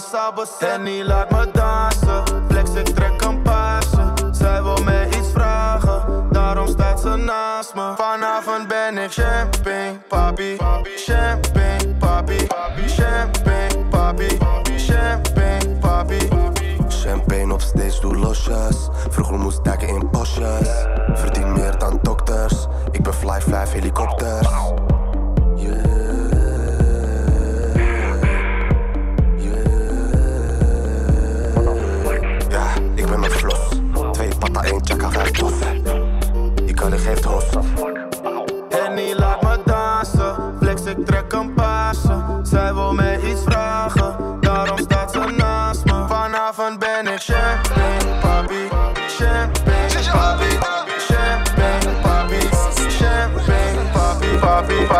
sabber, 0.00 0.46
send 0.46 0.84
me 0.84 1.04
like 1.04 1.30
my 1.30 1.46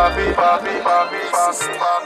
Bobby, 0.01 0.33
Bobby, 0.33 0.81
Bobby, 0.83 1.19
Bobby, 1.31 1.79
Bobby. 1.79 2.00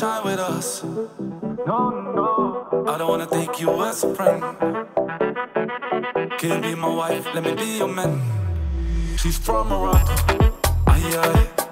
shine 0.00 0.24
with 0.24 0.38
us. 0.40 0.82
No, 0.82 1.90
no. 1.90 2.86
I 2.88 2.96
don't 2.96 3.10
wanna 3.10 3.26
take 3.26 3.60
you 3.60 3.68
as 3.84 4.02
a 4.02 4.14
friend. 4.14 4.40
Can 6.38 6.50
you 6.50 6.60
be 6.70 6.74
my 6.74 6.88
wife, 6.88 7.26
let 7.34 7.44
me 7.44 7.52
be 7.54 7.76
your 7.76 7.88
man. 7.88 8.18
She's 9.18 9.36
from 9.36 9.68
Morocco. 9.68 10.14
Aye, 10.86 11.20
aye. 11.24 11.69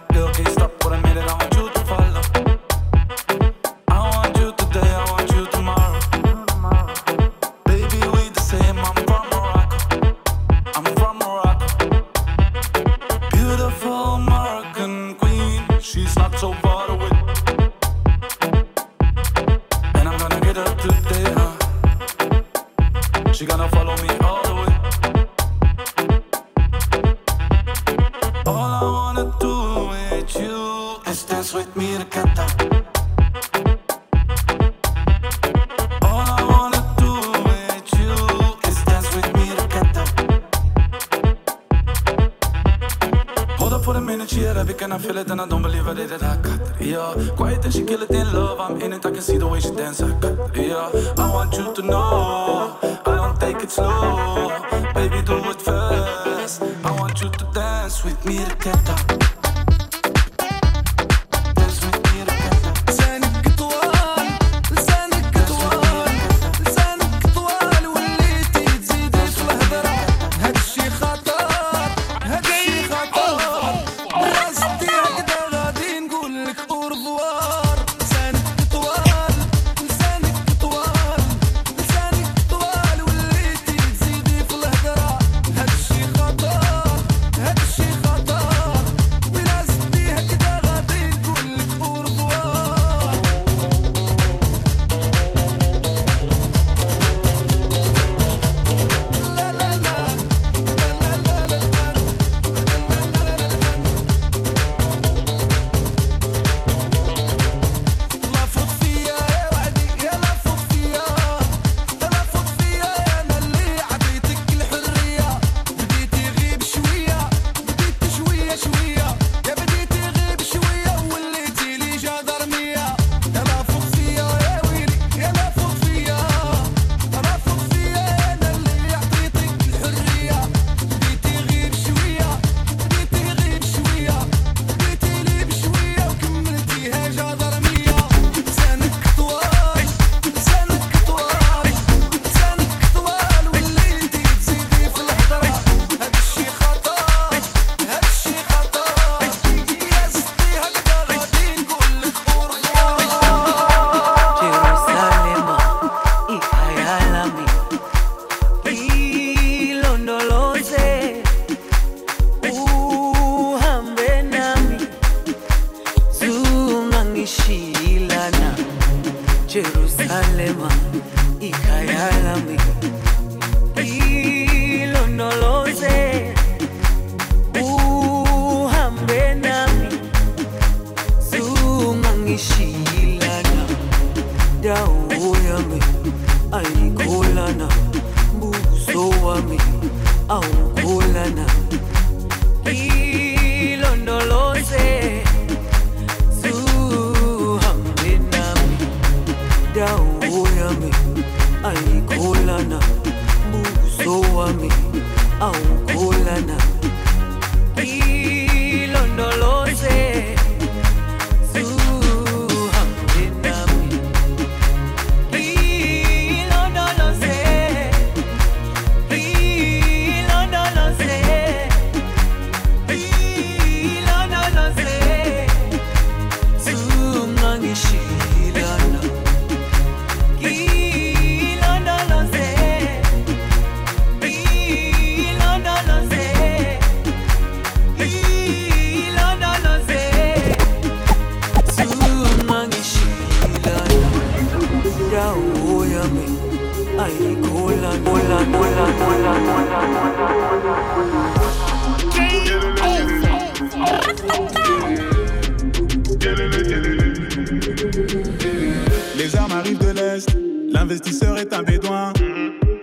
Les 259.16 259.36
armes 259.36 259.52
arrivent 259.52 259.78
de 259.78 259.90
l'Est, 259.90 260.28
l'investisseur 260.72 261.38
est 261.38 261.52
un 261.52 261.62
bédouin. 261.62 262.12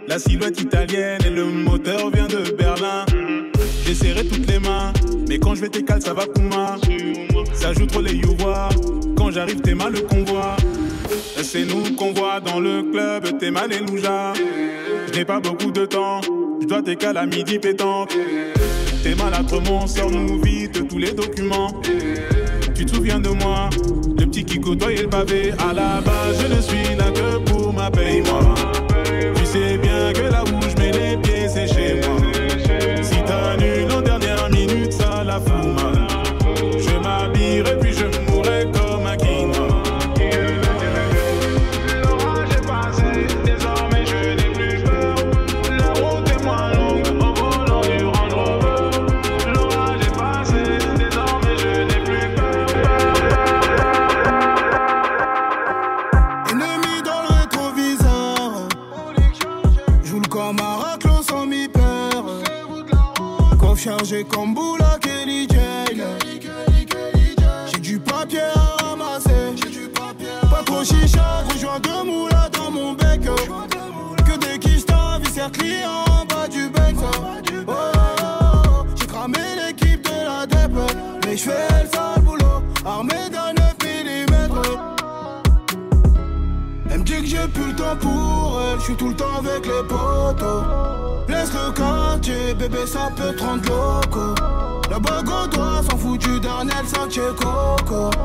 La 0.07 0.17
silhouette 0.17 0.62
italienne 0.62 1.19
et 1.25 1.29
le 1.29 1.43
moteur 1.43 2.10
vient 2.10 2.27
de 2.27 2.55
Berlin. 2.55 3.05
J'ai 3.86 3.95
serré 3.95 4.25
toutes 4.25 4.50
les 4.50 4.60
mains, 4.60 4.93
mais 5.27 5.39
quand 5.39 5.55
je 5.55 5.62
vais 5.62 5.69
t'écale, 5.69 6.01
ça 6.01 6.13
va 6.13 6.25
pour 6.25 6.43
moi. 6.43 6.77
S'ajoute 7.53 7.93
les 8.01 8.15
youvois, 8.15 8.69
quand 9.17 9.31
j'arrive, 9.31 9.60
t'es 9.60 9.75
mal 9.75 9.91
le 9.91 10.01
convoi. 10.01 10.55
C'est 11.56 11.64
nous 11.64 11.96
qu'on 11.96 12.12
voit 12.12 12.42
dans 12.42 12.60
le 12.60 12.84
club, 12.84 13.38
t'es 13.40 13.50
mal 13.50 13.72
et 13.72 13.80
louja. 13.80 14.34
Je 15.08 15.18
n'ai 15.18 15.24
pas 15.24 15.40
beaucoup 15.40 15.72
de 15.72 15.86
temps, 15.86 16.20
je 16.60 16.68
dois 16.68 16.82
décaler 16.82 17.20
à 17.20 17.26
midi 17.26 17.60
pétante, 17.60 18.14
T'es 19.02 19.16
malade, 19.16 19.50
mon 19.66 19.88
sors-nous 19.88 20.42
vite 20.42 20.86
tous 20.90 20.98
les 20.98 21.14
documents. 21.14 21.72
Tu 22.76 22.86
te 22.86 22.94
souviens 22.94 23.22
de 23.22 23.30
moi, 23.30 23.70
le 24.20 24.26
petit 24.26 24.44
qui 24.44 24.60
côtoyait 24.60 25.04
le 25.04 25.08
pavé. 25.08 25.54
À 25.58 25.72
la 25.72 26.02
base, 26.02 26.42
je 26.42 26.54
ne 26.54 26.60
suis 26.60 26.94
là 26.98 27.10
que 27.12 27.38
pour 27.50 27.72
ma 27.72 27.90
paye, 27.90 28.20
moi. 28.20 28.54
Tu 29.38 29.46
sais 29.46 29.78
bien 29.78 30.12
que 30.12 30.30
la 30.30 30.42
route 30.42 30.64
suis 88.86 88.95
tout 88.95 89.10
le 89.10 89.15
temps 89.15 89.38
avec 89.39 89.65
les 89.65 89.84
potos. 89.88 90.63
Laisse 91.28 91.52
le 91.54 91.71
quartier, 91.71 92.54
bébé, 92.54 92.86
ça 92.86 93.10
peut 93.15 93.36
te 93.36 93.43
rendre 93.43 93.63
loco. 93.63 94.36
La 94.91 95.00
bague 95.00 95.28
au 95.28 95.48
doigt, 95.48 95.82
s'en 95.89 95.98
fout 95.98 96.19
du 96.19 96.39
dernier, 96.39 96.71
le 96.84 97.34
Coco. 97.34 98.25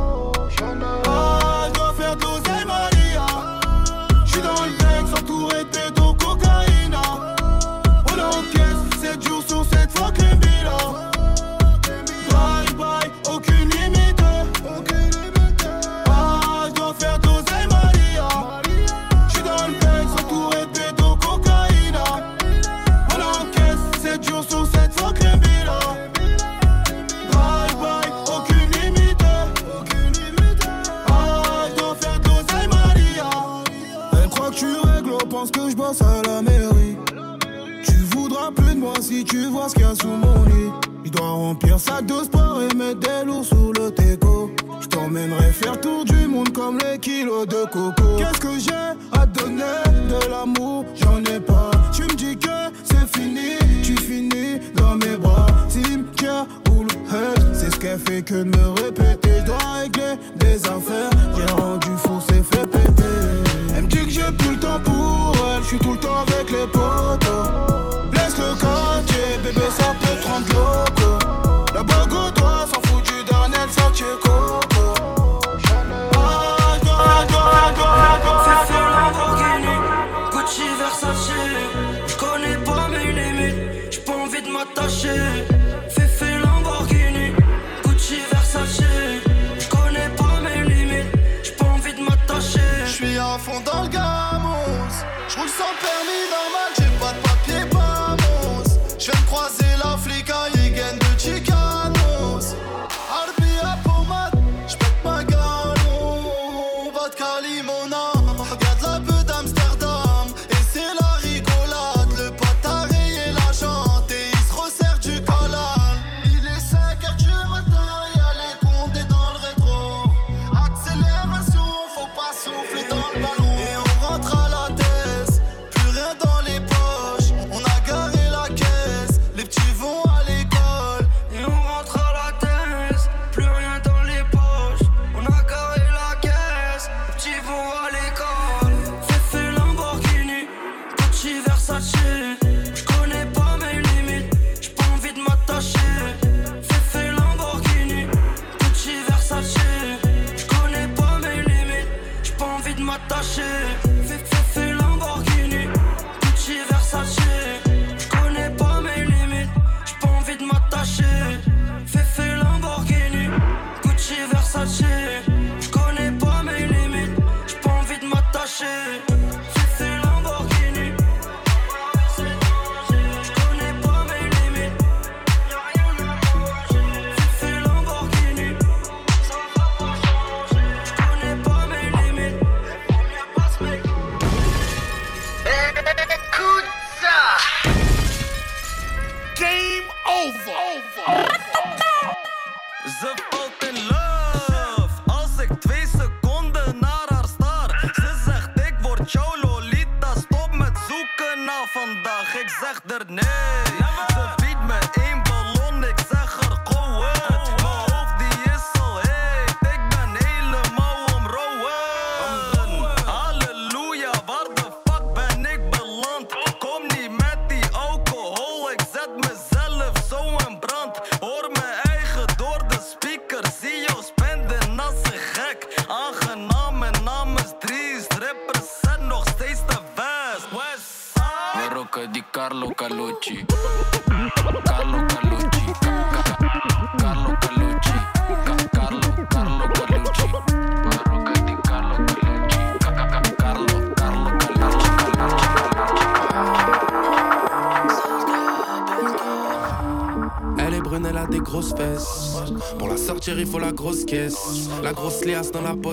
de 152.81 152.85
m'attacher 152.85 154.30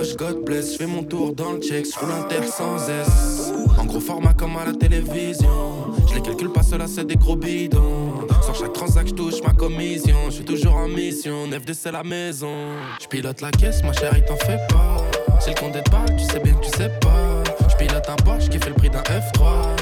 poche, 0.08 0.18
God 0.18 0.46
bless. 0.46 0.74
Je 0.74 0.78
fais 0.78 0.86
mon 0.86 1.04
tour 1.04 1.34
dans 1.34 1.54
le 1.54 1.60
check, 1.60 1.86
je 1.86 2.06
l'inter 2.06 2.48
sans 2.48 2.78
S. 2.90 3.52
En 3.78 3.86
gros 3.86 4.00
format 4.00 4.34
comme 4.34 4.56
à 4.58 4.66
la 4.66 4.74
télévision. 4.74 5.94
Je 6.10 6.16
les 6.16 6.22
calcule 6.22 6.52
pas, 6.52 6.64
cela 6.64 6.88
c'est 6.88 7.06
des 7.06 7.16
gros 7.16 7.36
bidons. 7.36 8.28
Sur 8.44 8.56
chaque 8.56 8.74
transac, 8.74 9.08
je 9.08 9.14
touche 9.14 9.42
ma 9.44 9.54
commission. 9.54 10.18
Je 10.28 10.36
suis 10.36 10.46
toujours 10.46 10.76
en 10.76 10.88
mission, 10.88 11.48
9 11.48 11.62
c'est 11.74 11.92
la 11.92 12.04
maison. 12.04 12.56
Je 13.02 13.08
pilote 13.08 13.42
la 13.42 13.52
caisse, 13.52 13.84
ma 13.84 13.94
chérie, 13.94 14.24
t'en 14.26 14.38
fais 14.38 14.60
pas. 14.70 14.98
C'est 15.40 15.52
le 15.52 15.60
compte 15.60 15.74
des 15.74 15.90
balles, 15.92 16.16
tu 16.18 16.24
sais 16.26 16.40
bien 16.40 16.54
que 16.54 16.66
tu 16.66 16.72
sais 16.78 16.92
pas. 17.02 17.44
Je 17.70 17.76
pilote 17.76 18.08
un 18.10 18.16
Porsche 18.24 18.50
qui 18.50 18.60
fait 18.60 18.70
le 18.70 18.76
prix 18.76 18.90
d'un 18.90 19.04
F3. 19.04 19.76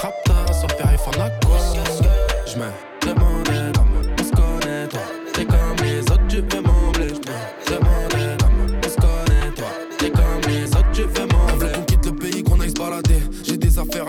Raptor 0.00 0.54
sur 0.54 0.68
le 0.68 0.74
périph' 0.76 1.08
en 1.08 1.12
Je 2.46 2.58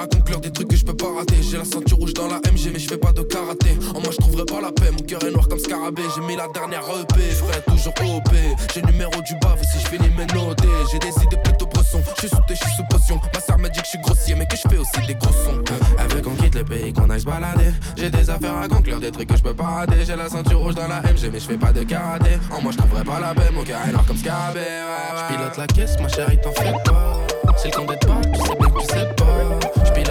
à 0.03 0.07
conclure, 0.07 0.39
des 0.39 0.51
trucs 0.51 0.67
que 0.67 0.75
je 0.75 0.85
peux 0.85 0.95
pas 0.95 1.11
rater. 1.17 1.35
J'ai 1.41 1.57
la 1.57 1.65
ceinture 1.65 1.97
rouge 1.97 2.13
dans 2.13 2.27
la 2.27 2.37
MG, 2.37 2.71
mais 2.71 2.79
je 2.79 2.87
fais 2.87 2.97
pas 2.97 3.11
de 3.11 3.21
karaté. 3.21 3.77
En 3.95 4.01
moi, 4.01 4.11
je 4.11 4.17
trouverai 4.17 4.45
pas 4.45 4.61
la 4.61 4.71
paix. 4.71 4.91
Mon 4.91 5.03
cœur 5.03 5.23
est 5.23 5.31
noir 5.31 5.47
comme 5.47 5.59
scarabée. 5.59 6.03
J'ai 6.15 6.21
mis 6.21 6.35
la 6.35 6.47
dernière 6.47 6.83
EP, 6.83 7.21
je 7.29 7.35
ferai 7.35 7.61
toujours 7.67 7.93
OP. 8.15 8.33
J'ai 8.73 8.81
le 8.81 8.91
numéro 8.91 9.11
du 9.11 9.35
bave 9.41 9.61
si 9.71 9.79
je 9.79 9.87
finis 9.87 10.09
mes 10.17 10.25
notés. 10.33 10.67
J'ai 10.91 10.99
des 10.99 11.09
idées 11.23 11.37
plutôt 11.43 11.65
bresson. 11.67 12.01
Je 12.15 12.21
suis 12.21 12.29
sous 12.29 12.41
thé, 12.47 12.55
je 12.55 12.63
suis 12.63 12.75
sous 12.75 12.83
potion. 12.89 13.19
Ma 13.33 13.39
sœur 13.39 13.57
m'a 13.57 13.69
dit 13.69 13.79
que 13.79 13.85
je 13.85 13.89
suis 13.91 13.99
grossier, 13.99 14.35
mais 14.35 14.45
que 14.45 14.57
je 14.57 14.61
fais 14.69 14.77
aussi 14.77 15.07
des 15.07 15.15
gros 15.15 15.33
sons. 15.33 15.63
Elle 15.99 16.15
veut 16.15 16.21
qu'on 16.21 16.35
quitte 16.35 16.55
le 16.55 16.63
pays, 16.63 16.91
qu'on 16.93 17.09
aille 17.09 17.21
se 17.21 17.25
balader. 17.25 17.71
J'ai 17.95 18.09
des 18.09 18.29
affaires 18.29 18.57
à 18.57 18.67
conclure, 18.67 18.99
des 18.99 19.11
trucs 19.11 19.29
que 19.29 19.37
je 19.37 19.43
peux 19.43 19.53
pas 19.53 19.63
rater. 19.63 20.05
J'ai 20.05 20.15
la 20.15 20.29
ceinture 20.29 20.59
rouge 20.59 20.75
dans 20.75 20.87
la 20.87 21.01
MG, 21.01 21.29
mais 21.31 21.39
je 21.39 21.47
fais 21.47 21.57
pas 21.57 21.71
de 21.71 21.83
karaté. 21.83 22.31
En 22.51 22.61
moi, 22.61 22.71
je 22.71 22.77
trouverai 22.77 23.03
pas 23.03 23.19
la 23.19 23.33
paix. 23.33 23.51
Mon 23.53 23.63
cœur 23.63 23.79
est 23.87 23.91
noir 23.91 24.05
comme 24.05 24.17
scarabée. 24.17 24.59
Je 24.59 25.35
pilote 25.35 25.57
la 25.57 25.67
caisse, 25.67 25.99
ma 26.01 26.09
chérie, 26.09 26.39
t'en 26.41 26.51
fais 26.51 26.73
pas. 26.83 27.19
C'est 27.57 27.69
le 27.69 27.77
compte 27.77 27.89
des 27.89 28.07
balles, 28.07 28.31
tu 28.33 28.39
sais 28.41 28.55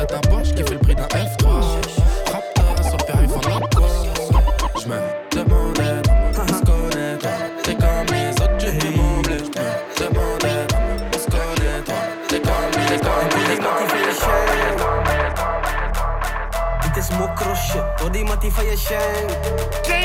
bien 0.07 0.21
que 0.21 0.27
tu 0.27 0.27
sais 0.27 0.27
pas. 0.27 0.27
Je 0.27 0.27
pilote 0.27 0.27
un 0.27 0.31
Porsche 0.31 0.55
qui 0.55 0.63
fait 0.63 0.75
le 0.75 0.79
prix 0.79 0.95
d'un 0.95 1.07
F3. 1.07 1.47
Raptor 2.33 2.85
sur 2.85 2.97
le 2.97 3.05
périph' 3.05 3.37
en 3.37 3.41
quoi 3.41 3.89
Je 4.81 4.89
me 4.89 4.97
demandais 5.31 6.03
comment 6.05 6.31
on 6.39 6.47
se 6.49 6.63
connaît, 6.65 7.19
toi. 7.19 7.31
T'es 7.63 7.75
comme 7.75 8.07
les 8.13 8.31
autres, 8.31 8.59
tu 8.59 8.67
veux 8.67 8.97
m'embler. 8.97 9.39
Je 9.39 10.05
me 10.05 10.09
demandais 10.09 10.67
comment 10.71 10.97
on 11.15 11.19
se 11.19 11.27
connaît, 11.31 11.83
toi. 11.85 11.95
T'es 12.29 12.41
comme 12.41 12.73
les 12.89 12.97
autres, 12.97 13.11
Dit 16.83 16.97
is 16.99 17.11
mokro 17.19 17.55
shit, 17.55 17.83
hoor 18.01 18.11
die 18.13 18.25
mattie 18.25 18.53
van 18.53 18.65
je 18.65 18.77
shank. 18.77 19.31
Hey, 19.87 20.05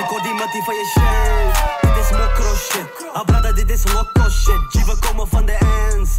ik 0.00 0.08
hoor 0.08 0.22
die 0.22 0.34
mattie 0.34 0.62
van 0.64 0.74
je. 0.74 0.84
Dit 1.80 2.04
is 2.04 2.10
mokro 2.10 2.54
shit, 2.54 2.86
ah 3.14 3.24
brada 3.24 3.52
dit 3.52 3.70
is 3.70 3.84
mokro 3.84 4.28
shit. 4.30 4.86
We 4.86 4.96
komen 5.00 5.28
van 5.28 5.44
de 5.46 5.58
ends. 5.92 6.16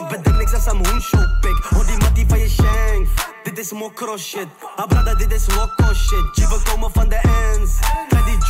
Ik 0.00 0.08
bedenk 0.08 0.36
niks 0.36 0.52
als 0.52 0.66
een 0.66 0.86
hoen 0.86 1.00
show 1.00 1.40
pik. 1.40 1.64
Hoor 1.70 1.86
die 1.86 1.96
mattie 1.98 2.24
van 2.28 2.38
je 2.38 2.48
shank. 2.48 3.08
Dit 3.42 3.58
is 3.58 3.72
mokro 3.72 4.16
shit, 4.16 4.46
ah 4.76 4.86
brada 4.86 5.14
dit 5.14 5.32
is 5.32 5.46
mokro 5.46 5.94
shit. 5.94 6.48
We 6.48 6.60
komen 6.64 6.90
van 6.92 7.08
de 7.08 7.16
ends. 7.16 7.78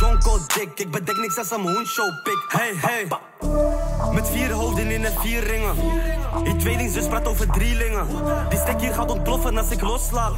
Jonko 0.01 0.39
dik, 0.47 0.79
ik 0.79 0.91
bedenk 0.91 1.17
niks 1.17 1.37
als 1.37 1.51
een 1.51 1.61
hoen 1.61 1.85
show 1.85 2.23
pik. 2.23 2.45
Hey, 2.47 2.73
hey. 2.75 3.07
Met 4.11 4.29
vier 4.29 4.51
hoofden 4.51 4.91
in 4.91 5.05
en 5.05 5.19
vier 5.19 5.43
ringen. 5.43 5.75
Die 6.43 6.55
tweelingzus 6.55 7.07
praat 7.07 7.27
over 7.27 7.47
drielingen. 7.51 8.07
Die 8.49 8.59
stek 8.59 8.81
hier 8.81 8.93
gaat 8.93 9.11
ontploffen 9.11 9.57
als 9.57 9.69
ik 9.69 9.81
loslaat. 9.81 10.33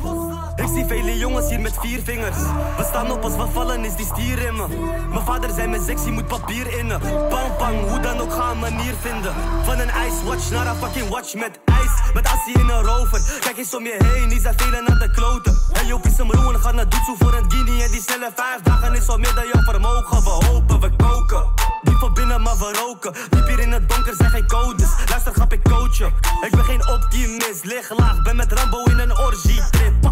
Ik 0.55 0.67
zie 0.73 0.85
vele 0.85 1.17
jongens 1.17 1.49
hier 1.49 1.59
met 1.59 1.77
vier 1.79 2.01
vingers. 2.03 2.37
We 2.77 2.83
staan 2.83 3.11
op 3.11 3.23
als 3.23 3.35
we 3.35 3.47
vallen, 3.53 3.85
is 3.85 3.95
die 3.95 4.05
stier 4.05 4.45
in 4.45 4.55
me. 4.55 4.67
Mijn 5.09 5.25
vader 5.25 5.49
zei 5.55 5.67
me 5.67 5.83
sexy 5.87 6.09
moet 6.09 6.27
papier 6.27 6.77
innen. 6.77 6.99
Bang 7.29 7.57
bang, 7.57 7.89
hoe 7.89 7.99
dan 7.99 8.19
ook 8.19 8.33
ga 8.33 8.51
een 8.51 8.59
manier 8.59 8.93
vinden. 9.01 9.33
Van 9.63 9.79
een 9.79 9.91
icewatch 10.07 10.51
naar 10.51 10.67
een 10.67 10.75
fucking 10.75 11.09
watch 11.09 11.33
met 11.33 11.59
ijs. 11.65 12.13
Met 12.13 12.27
assie 12.27 12.59
in 12.59 12.69
een 12.69 12.83
rover. 12.83 13.39
Kijk 13.39 13.57
eens 13.57 13.75
om 13.75 13.83
je 13.83 13.97
heen, 14.03 14.29
die 14.29 14.39
zijn 14.39 14.53
velen 14.57 14.89
aan 14.89 14.99
de 14.99 15.11
kloten. 15.11 15.57
En 15.73 15.87
Jopie 15.87 16.13
zijn 16.13 16.31
roen 16.31 16.59
gaat 16.59 16.73
naar 16.73 16.89
Doetsoe 16.89 17.15
voor 17.19 17.33
een 17.33 17.51
guinea. 17.51 17.83
En 17.85 17.91
die 17.91 18.01
snelle 18.01 18.31
vijf 18.35 18.61
dagen 18.61 18.93
is 18.93 19.07
al 19.07 19.17
meer 19.17 19.35
dan 19.35 19.52
vermogen. 19.61 20.23
We 20.23 20.29
hopen, 20.29 20.79
we 20.79 20.89
koken. 20.95 21.43
Diep 21.81 21.97
van 21.97 22.13
binnen, 22.13 22.41
maar 22.41 22.57
we 22.57 22.79
roken. 22.85 23.13
Diep 23.29 23.47
hier 23.47 23.59
in 23.59 23.71
het 23.71 23.89
donker 23.89 24.15
zijn 24.15 24.29
geen 24.29 24.47
codes. 24.47 24.89
Luister, 25.09 25.33
grap 25.33 25.53
ik 25.53 25.63
coachen. 25.63 26.13
Ik 26.41 26.51
ben 26.51 26.63
geen 26.63 26.87
optimist, 26.87 27.63
lig 27.63 27.97
laag. 27.97 28.21
Ben 28.21 28.35
met 28.35 28.51
Rambo 28.51 28.83
in 28.83 28.99
een 28.99 29.17
orgie 29.17 29.69
trip. 29.69 30.11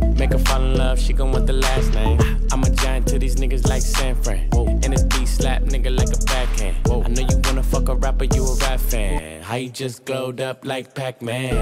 Fall 0.51 0.63
in 0.63 0.77
love, 0.77 0.99
she 0.99 1.13
gon' 1.13 1.31
want 1.31 1.47
the 1.47 1.53
last 1.53 1.93
name. 1.93 2.19
I'm 2.51 2.61
a 2.63 2.69
giant 2.69 3.07
to 3.07 3.17
these 3.17 3.37
niggas 3.37 3.69
like 3.69 3.81
San 3.81 4.21
Fran. 4.21 4.49
And 4.83 4.91
this 4.91 5.03
beat 5.03 5.27
slap 5.27 5.61
nigga 5.61 5.97
like 5.97 6.09
a 6.09 6.25
backhand. 6.25 6.75
I 6.87 7.07
know 7.07 7.21
you 7.21 7.41
wanna 7.45 7.63
fuck 7.63 7.87
a 7.87 7.95
rapper, 7.95 8.25
you 8.25 8.43
a 8.45 8.55
rap 8.55 8.81
fan. 8.81 9.41
How 9.43 9.55
you 9.55 9.69
just 9.69 10.03
glowed 10.03 10.41
up 10.41 10.65
like 10.65 10.93
Pac-Man? 10.93 11.55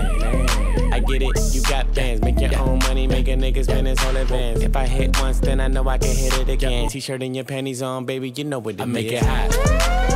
I 0.92 1.00
get 1.02 1.22
it, 1.22 1.38
you 1.54 1.62
got 1.70 1.94
bands. 1.94 2.24
Make 2.24 2.40
your 2.40 2.58
own 2.58 2.80
money, 2.80 3.06
make 3.06 3.28
a 3.28 3.36
nigga 3.36 3.64
spend 3.64 3.86
his 3.86 4.00
whole 4.00 4.18
advance. 4.18 4.62
If 4.62 4.76
I 4.76 4.88
hit 4.88 5.22
once, 5.22 5.40
then 5.40 5.60
I 5.60 5.68
know 5.68 5.88
I 5.88 6.00
can 6.00 6.16
hit 6.16 6.40
it 6.40 6.50
again. 6.50 6.90
T-shirt 6.90 7.22
and 7.22 7.36
your 7.36 7.46
panties 7.46 7.84
on, 7.84 8.06
baby, 8.06 8.32
you 8.32 8.44
know 8.44 8.58
what 8.58 8.74
it 8.74 8.82
I 8.82 8.86
make 8.86 9.12
it 9.12 9.22
hot. 9.22 10.09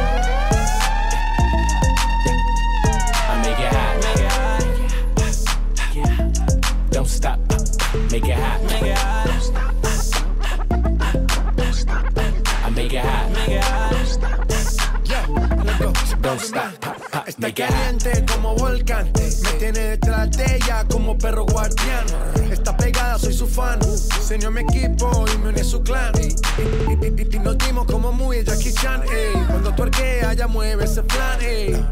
Está 17.46 17.68
caliente 17.68 18.24
como 18.32 18.56
volcán. 18.56 19.12
Me 19.16 19.52
tiene 19.60 19.80
detrás 19.80 20.32
de 20.32 20.46
ella 20.56 20.86
como 20.90 21.18
perro 21.18 21.46
guardián. 21.46 22.06
Está 22.50 22.78
pegada, 22.78 23.20
soy 23.20 23.34
su 23.34 23.48
fan. 23.48 23.82
Se 23.84 24.36
unió 24.36 24.48
a 24.48 24.52
mi 24.52 24.62
equipo 24.62 25.26
y 25.28 25.38
me 25.40 25.50
une 25.50 25.60
a 25.60 25.64
su 25.66 25.84
clan. 25.84 26.14
Y, 26.22 27.40
nos 27.40 27.58
dimos 27.58 27.86
como 27.86 28.14
muy 28.14 28.46
Jackie 28.46 28.72
Chan. 28.72 29.04
ey. 29.14 29.34
Cuando 29.48 29.76
tuerquea, 29.76 30.32
ya 30.34 30.48
mueve 30.48 30.86
ese 30.86 31.04
plan. 31.04 31.42
ey. 31.42 31.86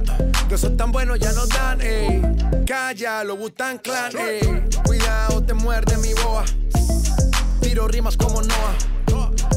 De 0.47 0.55
esos 0.55 0.77
tan 0.77 0.93
buenos 0.93 1.19
ya 1.19 1.33
nos 1.33 1.49
dan. 1.49 1.81
ey. 1.81 2.21
Calla, 2.65 3.21
lo 3.25 3.35
Butan 3.35 3.77
Clan. 3.79 4.13
ey. 4.17 4.63
Cuidado, 4.85 5.43
te 5.43 5.53
muerde 5.53 5.97
mi 5.97 6.13
boa. 6.23 6.45
Tiro 7.59 7.89
rimas 7.89 8.15
como 8.15 8.41
Noah. 8.41 8.75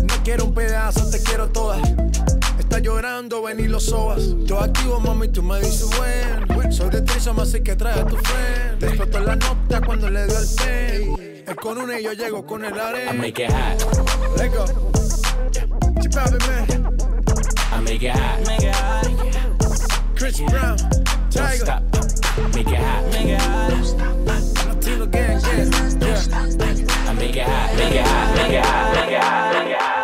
No 0.03 0.23
quiero 0.25 0.47
un 0.47 0.55
pedazo, 0.55 1.09
te 1.09 1.23
quiero 1.23 1.51
toda. 1.51 1.79
Está 2.75 2.87
llorando, 2.87 3.41
ven 3.41 3.61
y 3.61 3.69
lo 3.69 3.79
sobas. 3.79 4.35
Yo 4.47 4.59
activo, 4.59 4.99
mami, 4.99 5.29
tú 5.29 5.45
me 5.45 5.61
dices 5.61 5.89
bueno. 5.97 6.73
Soy 6.73 6.91
de 6.91 7.03
Trisom, 7.03 7.39
así 7.39 7.63
que 7.63 7.77
trae 7.77 8.01
a 8.01 8.05
tu 8.05 8.17
friend. 8.17 8.81
Te 8.81 8.87
explotó 8.87 9.21
la 9.21 9.37
nota 9.37 9.81
cuando 9.81 10.11
le 10.11 10.27
dio 10.27 10.37
el 10.37 10.47
pen. 10.57 11.45
Él 11.47 11.55
con 11.55 11.79
una 11.79 12.01
y 12.01 12.03
yo 12.03 12.13
llego 12.15 12.45
con 12.45 12.65
el 12.65 12.75
I 12.75 12.81
arena. 12.81 13.13
make 13.13 13.45
it 13.45 13.53
hot. 13.53 14.37
Let 14.37 14.49
go. 14.49 14.65
Chip 16.03 16.17
out, 16.17 16.33
man. 16.49 16.97
I 17.71 17.81
make 17.81 18.03
it 18.03 18.11
hot. 18.11 18.41
Chris 20.17 20.41
Brown. 20.41 20.77
Don't 20.77 21.31
Tiger. 21.31 21.65
stop. 21.65 21.83
Make 22.55 22.67
it 22.67 22.81
hot. 22.81 23.05
Latino 24.67 25.07
gang, 25.07 25.41
yeah. 25.41 25.65
yeah. 26.01 27.07
I 27.07 27.13
make 27.15 27.37
it 27.37 27.47
hot. 27.47 27.77
Make 27.77 27.95
it 27.95 28.05
hot. 28.05 28.35
Make 28.35 28.55
it 28.55 28.67
hot. 28.67 28.95
Make 28.97 29.13
it 29.13 29.23
hot. 29.23 29.55
Make 29.55 29.71
it 29.71 29.81
hot. 29.81 30.04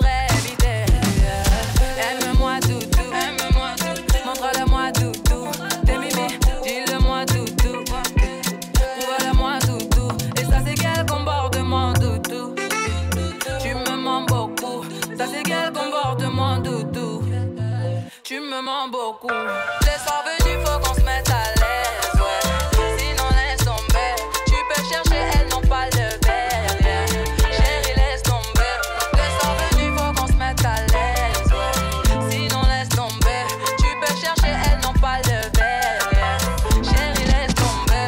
beaucoup. 19.11 19.33
Les 19.81 19.99
soirs 20.03 20.23
venus, 20.25 20.57
faut 20.65 20.79
qu'on 20.79 20.93
se 20.95 21.01
mette 21.01 21.29
à 21.29 21.43
l'aise, 21.59 22.15
ouais. 22.15 22.97
Sinon, 22.97 23.29
laisse 23.31 23.65
tomber. 23.65 24.13
Tu 24.45 24.55
peux 24.69 24.83
chercher, 24.83 25.21
elles 25.33 25.47
n'ont 25.49 25.67
pas 25.67 25.85
le 25.85 26.07
verre, 26.25 26.75
yeah. 26.81 27.05
Chérie, 27.51 27.95
laisse 27.95 28.23
tomber. 28.23 28.73
Les 29.13 29.29
soirs 29.37 29.55
venus, 29.59 29.91
faut 29.97 30.13
qu'on 30.13 30.27
se 30.27 30.33
mette 30.33 30.65
à 30.65 30.75
l'aise, 30.91 31.51
ouais. 31.51 32.31
Sinon, 32.31 32.61
laisse 32.63 32.89
tomber. 32.89 33.43
Tu 33.77 33.89
peux 33.99 34.15
chercher, 34.19 34.53
elles 34.65 34.79
n'ont 34.81 34.99
pas 34.99 35.17
le 35.17 35.39
verre, 35.57 36.09
yeah. 36.13 36.37
Chérie, 36.83 37.25
laisse 37.25 37.55
tomber. 37.55 38.07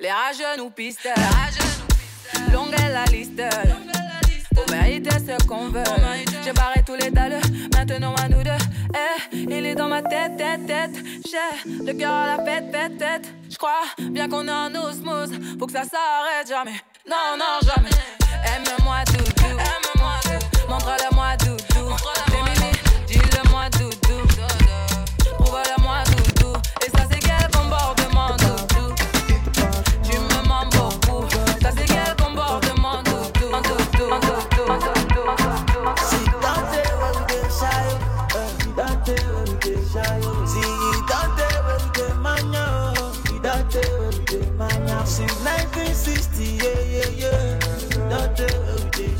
Les 0.00 0.10
rageux 0.10 0.56
nous 0.58 0.70
pistent. 0.70 1.08
Longue 2.52 2.74
est 2.74 2.92
la 2.92 3.04
liste. 3.04 3.42
Pour 4.54 4.70
mériter 4.70 5.10
ce 5.10 5.46
qu'on 5.46 5.68
veut. 5.68 5.82
J'ai 6.44 6.52
barré 6.52 6.82
tous 6.84 6.96
les 6.96 7.10
dalles, 7.10 7.40
maintenant 7.74 8.14
à 8.16 8.28
nous 8.28 8.42
deux. 8.42 8.50
Eh, 8.94 9.36
il 9.36 9.66
est 9.66 9.74
dans 9.74 9.88
ma 9.88 10.02
tête, 10.02 10.36
tête, 10.36 10.66
tête. 10.66 10.94
J'ai 11.26 11.84
le 11.84 11.92
cœur 11.92 12.12
à 12.12 12.36
la 12.36 12.44
fête, 12.44 12.70
fête, 12.72 12.96
tête. 12.96 13.34
J'crois 13.50 13.82
bien 13.98 14.28
qu'on 14.28 14.46
est 14.46 14.52
en 14.52 14.74
osmose. 14.74 15.32
Faut 15.58 15.66
que 15.66 15.72
ça 15.72 15.82
s'arrête 15.82 16.48
jamais. 16.48 16.80
Non, 17.08 17.36
non, 17.36 17.58
jamais. 17.62 17.90
Aime-moi, 18.44 19.04
doudou. 19.06 19.58
Aime-moi, 19.58 20.12
doudou. 20.24 20.68
Montre-le-moi, 20.68 21.36
doudou. 21.38 21.96
T'es 22.26 22.33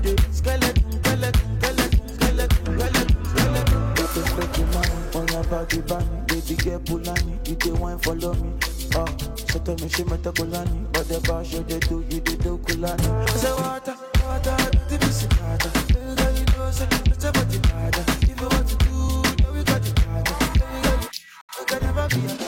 do 0.00 0.18
You 7.48 7.56
dey 7.56 7.72
wine, 7.72 7.98
follow 7.98 8.34
me. 8.34 8.67
Tell 9.68 9.76
me 9.76 9.88
she 9.90 10.02
met 10.04 10.24
a 10.24 10.32
Kulani, 10.32 10.90
but 10.94 11.06
the 11.08 11.20
bar 11.28 11.44
show 11.44 11.60
they 11.60 11.78
do, 11.78 12.02
you 12.08 12.20
they 12.20 12.36
do 12.36 12.56
Kulani. 12.56 13.28
I 13.28 13.36
say 13.36 13.52
water, 13.52 13.96
water, 14.24 14.56
the 14.88 14.96
busy 14.98 15.26
water. 15.28 15.68
Girl, 15.92 16.32
you 16.32 16.44
know 16.56 16.70
say 16.70 16.88
it's 17.04 17.24
a 17.24 17.32
body 17.32 17.58
water. 17.58 18.04
If 18.22 18.40
you 18.40 18.48
want 18.48 18.66
to 18.66 18.76
do, 18.80 19.44
then 19.44 19.52
we 19.52 19.62
got 19.64 19.82
the 19.82 19.92
water. 20.08 20.36
Girl, 20.58 21.10
you 21.58 21.64
can 21.66 21.82
never 21.82 22.08
be 22.08 22.44
a 22.44 22.47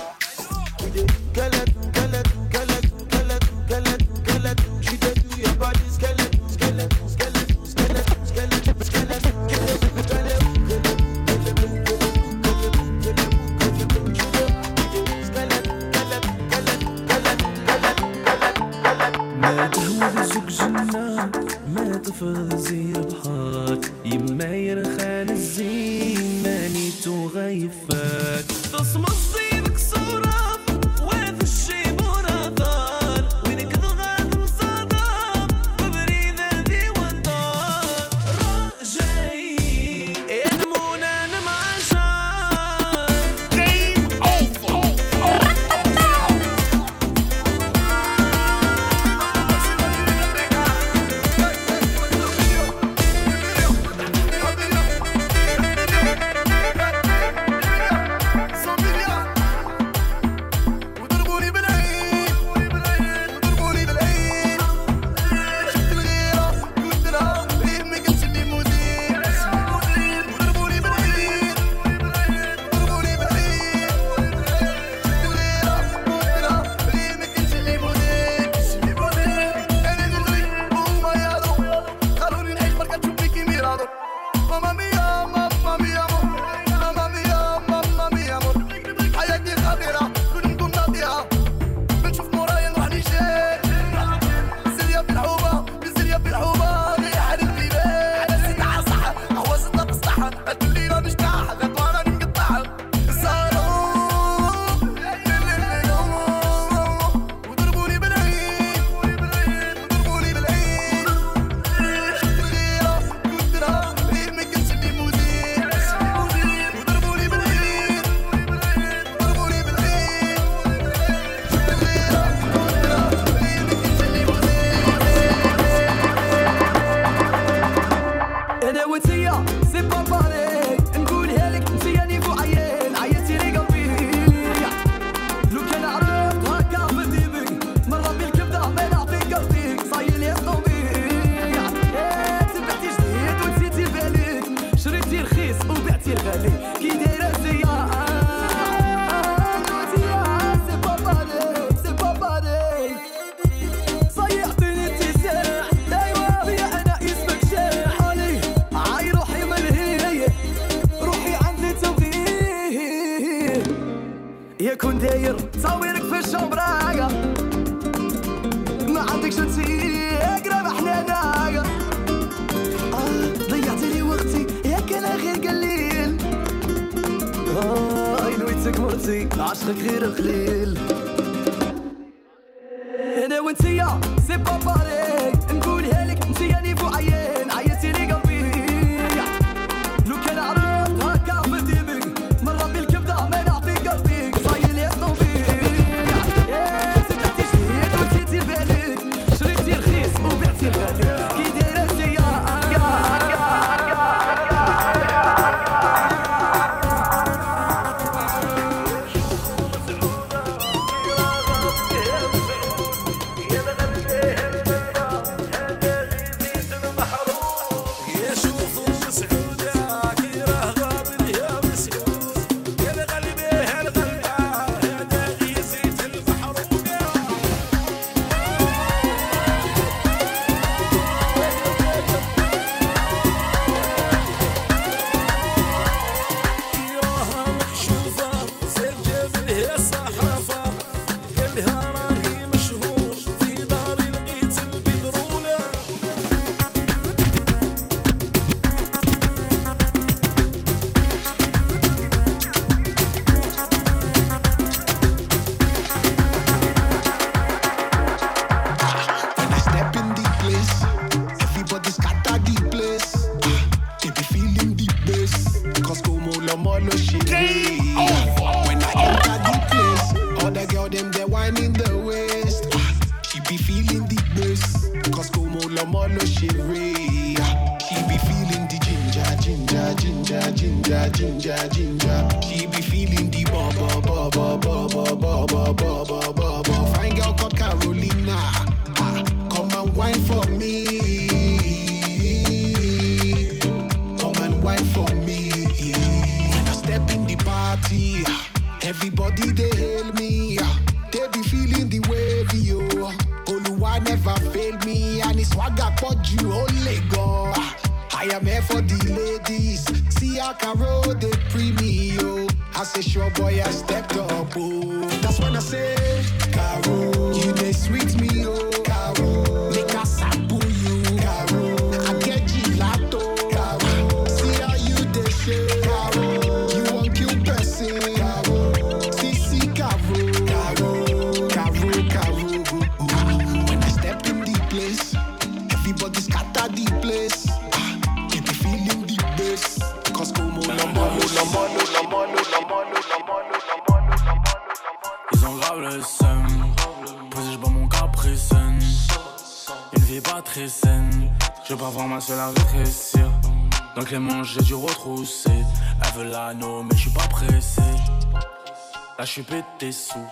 suis 359.30 359.42
pété 359.42 359.92
sous. 359.92 360.26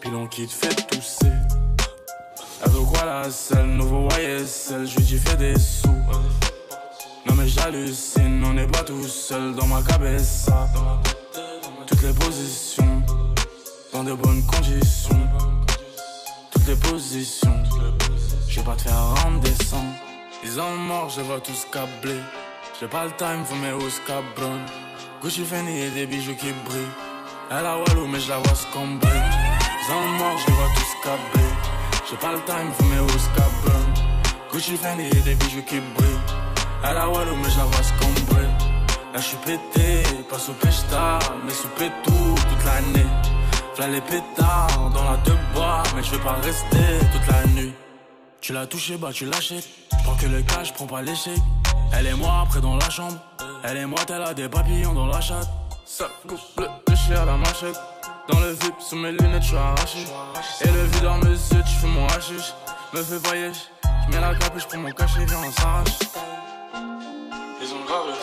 Puis 0.00 0.10
l'on 0.10 0.26
quitte, 0.26 0.50
fait 0.50 0.74
tousser. 0.88 1.30
Veut 2.66 2.84
quoi 2.92 3.04
la 3.04 3.30
selle 3.30 3.66
Nouveau 3.66 4.08
YSL, 4.08 4.84
je 4.84 4.96
lui 4.96 5.04
dis 5.04 5.18
fais 5.18 5.36
des 5.36 5.56
sous. 5.56 5.86
Non, 7.26 7.34
mais 7.36 7.46
j'hallucine, 7.46 8.42
on 8.44 8.54
n'est 8.54 8.66
pas 8.66 8.82
tout 8.82 9.06
seul 9.06 9.54
dans 9.54 9.66
ma 9.66 9.80
cabessa. 9.82 10.68
Toutes 11.86 12.02
les 12.02 12.12
positions, 12.12 13.02
dans 13.92 14.02
de 14.02 14.14
bonnes 14.14 14.44
conditions. 14.44 15.28
Toutes 16.50 16.66
les 16.66 16.76
positions, 16.76 17.62
je 18.48 18.60
pas 18.62 18.74
te 18.74 18.82
faire 18.82 19.14
rendre 19.22 19.40
des 19.40 19.64
sangs. 19.64 19.94
Ils 20.42 20.58
ont 20.60 20.76
mort, 20.76 21.10
je 21.10 21.20
vois 21.20 21.38
tous 21.38 21.64
câblés. 21.70 22.22
J'ai 22.80 22.88
pas 22.88 23.04
le 23.04 23.12
time, 23.12 23.44
faut 23.44 23.54
mes 23.54 23.70
hausses 23.70 24.00
cabron. 24.04 24.58
Gucci 25.22 25.44
Fendi 25.44 25.78
et 25.78 25.90
des 25.90 26.06
bijoux 26.06 26.34
qui 26.34 26.50
brillent. 26.66 27.09
Elle 27.52 27.66
a 27.66 27.76
Walou, 27.76 28.06
mais 28.06 28.20
je 28.20 28.28
la 28.28 28.38
vois 28.38 28.54
scombrer. 28.54 29.10
Ils 29.10 29.92
ont 29.92 30.08
mort, 30.18 30.38
je 30.38 30.46
les 30.46 30.52
vois 30.52 30.68
tous. 30.76 30.90
J'ai 32.08 32.16
pas 32.16 32.32
le 32.32 32.40
time, 32.42 32.70
faut 32.78 32.84
mes 32.84 33.00
hausses 33.00 33.28
cabron. 33.34 33.80
Gucci 34.52 34.76
Fendi 34.76 35.02
et 35.02 35.20
des 35.22 35.34
bijoux 35.34 35.62
qui 35.62 35.80
brillent. 35.80 36.20
Elle 36.84 36.96
a 36.96 37.08
Walou, 37.08 37.34
mais 37.34 37.50
je 37.50 37.58
la 37.58 37.64
vois 37.64 37.82
scombrer. 37.82 38.46
Là, 39.12 39.16
je 39.16 39.20
suis 39.20 39.36
pété, 39.38 40.02
pas 40.28 40.38
sous 40.38 40.52
pêche-tard, 40.52 41.18
mais 41.44 41.52
sous 41.52 41.66
tout 41.76 42.34
toute 42.36 42.64
l'année. 42.64 43.06
V'là 43.76 43.88
les 43.88 44.00
pétards 44.00 44.90
dans 44.94 45.10
la 45.10 45.16
deux 45.24 45.38
bois, 45.52 45.82
mais 45.96 46.04
je 46.04 46.12
vais 46.12 46.22
pas 46.22 46.34
rester 46.34 46.86
toute 47.12 47.26
la 47.26 47.46
nuit. 47.48 47.72
Tu 48.40 48.52
l'as 48.52 48.66
touché, 48.66 48.96
bah 48.96 49.10
tu 49.12 49.26
l'achètes. 49.26 49.68
Prends 50.04 50.14
que 50.14 50.26
le 50.26 50.42
cash, 50.42 50.72
prends 50.72 50.86
pas 50.86 51.02
l'échec. 51.02 51.38
Elle 51.92 52.06
et 52.06 52.14
moi 52.14 52.42
après 52.44 52.60
dans 52.60 52.76
la 52.76 52.90
chambre. 52.90 53.18
Elle 53.64 53.78
et 53.78 53.86
moi, 53.86 53.98
elle 54.08 54.22
a 54.22 54.34
des 54.34 54.48
papillons 54.48 54.92
dans 54.92 55.06
la 55.06 55.20
chatte. 55.20 55.48
Ça 55.92 56.06
couple 56.22 56.70
de 56.86 56.94
chien 56.94 57.20
à 57.20 57.24
la 57.24 57.36
machette. 57.36 57.74
Dans 58.28 58.38
le 58.38 58.52
VIP, 58.52 58.74
sous 58.78 58.94
mes 58.94 59.10
lunettes, 59.10 59.42
je 59.42 59.48
suis 59.48 59.56
arraché. 59.56 59.98
Et 60.60 60.68
le 60.68 60.84
videur 60.84 61.18
me 61.18 61.34
zut, 61.34 61.66
je 61.66 61.80
fais 61.80 61.86
mon 61.88 62.06
hashish. 62.06 62.54
Me 62.94 63.02
fais 63.02 63.18
voyager, 63.18 63.60
je 63.82 64.14
mets 64.14 64.20
la 64.20 64.32
je 64.32 64.66
prends 64.66 64.78
mon 64.78 64.90
cachet, 64.92 65.24
viens, 65.24 65.40
on 65.44 65.50
s'arrache. 65.50 65.98
Ils 67.60 67.74
ont 67.74 67.84
grave 67.86 68.19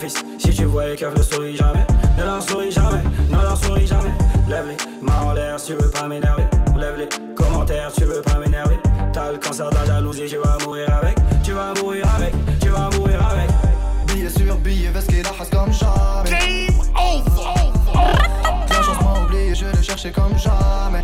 fils, 0.00 0.24
si 0.38 0.50
tu 0.50 0.64
vois 0.64 0.86
les 0.86 0.96
keufs, 0.96 1.14
ne 1.14 1.22
souris 1.22 1.56
jamais. 1.56 1.86
Ne 2.16 2.24
leur 2.24 2.42
souris 2.42 2.72
jamais, 2.72 3.02
ne 3.28 3.36
leur 3.36 3.56
souris 3.56 3.86
jamais. 3.86 4.12
Lève 4.48 4.66
les 4.66 4.76
mains 5.06 5.20
en 5.26 5.32
l'air, 5.32 5.60
si 5.60 5.66
tu 5.66 5.74
veux 5.74 5.90
pas 5.90 6.08
m'énerver. 6.08 6.44
Lève 6.76 6.96
les 6.98 7.08
commentaires, 7.34 7.92
tu 7.92 8.04
veux 8.04 8.22
pas 8.22 8.38
m'énerver. 8.38 8.78
T'as 9.12 9.32
le 9.32 9.38
cancer 9.38 9.68
de 9.68 9.74
la 9.74 9.84
jalousie, 9.84 10.26
tu 10.28 10.36
vas 10.36 10.56
mourir 10.64 10.88
avec. 11.02 11.18
Tu 11.42 11.52
vas 11.52 11.74
mourir 11.74 12.06
avec, 12.16 12.32
tu 12.60 12.68
vas 12.68 12.88
mourir 12.96 13.20
avec. 13.30 13.50
Billet 14.06 14.30
sur 14.30 14.56
billet, 14.56 14.90
veste 14.90 15.10
qui 15.10 15.22
la 15.22 15.30
comme 15.30 15.72
jamais. 15.72 16.30
Game 16.30 16.80
over. 16.96 17.72
La 18.70 18.82
chance 18.82 19.00
m'a 19.02 19.22
oublié, 19.22 19.54
je 19.54 19.66
l'ai 19.66 19.82
cherché 19.82 20.10
comme 20.10 20.36
jamais. 20.38 21.02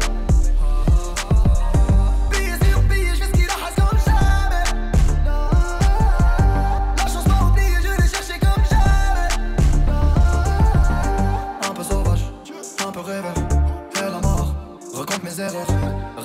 mes. 15.36 15.48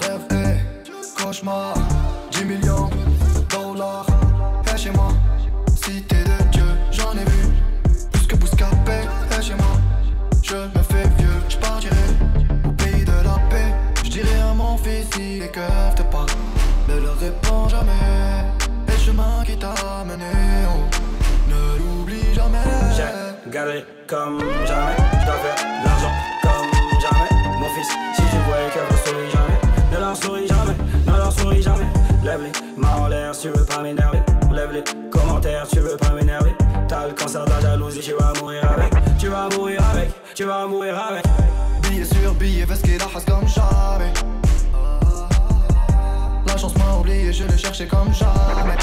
Rêve 0.01 0.25
et 0.31 1.21
cauchemar. 1.21 1.73
10 2.31 2.45
millions 2.45 2.89
de 2.89 3.55
dollars. 3.55 4.05
Et 4.73 4.77
chez 4.77 4.91
moi, 4.91 5.09
cité 5.75 6.15
de 6.15 6.51
Dieu, 6.51 6.65
j'en 6.91 7.11
ai 7.13 7.25
vu. 7.25 7.49
Plus 8.11 8.27
que 8.27 8.35
Bouscapé, 8.35 9.01
et 9.37 9.41
chez 9.41 9.55
moi. 9.55 9.75
Je 10.41 10.55
me 10.55 10.83
fais 10.83 11.07
vieux, 11.17 11.41
je 11.49 11.57
partirai 11.57 11.95
au 12.65 12.71
pays 12.71 13.03
de 13.03 13.11
la 13.11 13.37
paix. 13.49 13.73
Je 14.03 14.09
dirai 14.09 14.39
à 14.49 14.53
mon 14.53 14.77
fils, 14.77 15.07
si 15.13 15.39
les 15.39 15.49
keufs 15.49 15.95
te 15.95 16.03
parlent. 16.03 16.27
Ne 16.87 16.99
leur 17.01 17.17
réponds 17.19 17.67
jamais. 17.69 17.91
Et 18.87 18.91
le 18.91 18.97
chemin 18.97 19.43
qui 19.45 19.57
t'a 19.57 19.73
mené, 20.05 20.25
oh, 20.69 20.83
ne 21.49 21.77
l'oublie 21.79 22.33
jamais. 22.33 22.57
J'ai 22.95 23.51
galéré 23.51 23.85
comme 24.07 24.39
jamais. 24.65 25.10
Cancer 37.31 37.45
de 37.45 37.49
la 37.49 37.61
jalousie, 37.61 37.99
tu 37.99 38.13
vas 38.13 38.33
mourir 38.39 38.61
avec. 38.69 39.17
Tu 39.17 39.27
vas 39.27 39.47
mourir 39.55 39.81
avec, 39.91 40.11
tu 40.35 40.43
vas 40.43 40.67
mourir 40.67 40.97
avec. 40.97 41.23
Billet 41.83 42.03
sur 42.03 42.33
billet, 42.33 42.65
parce 42.65 42.81
qu'il 42.81 43.01
a 43.01 43.05
comme 43.05 43.47
jamais. 43.47 44.11
La 46.45 46.57
chance 46.57 46.75
m'a 46.75 46.97
oublié, 46.99 47.31
je 47.31 47.45
l'ai 47.45 47.57
cherché 47.57 47.87
comme 47.87 48.13
jamais. 48.13 48.75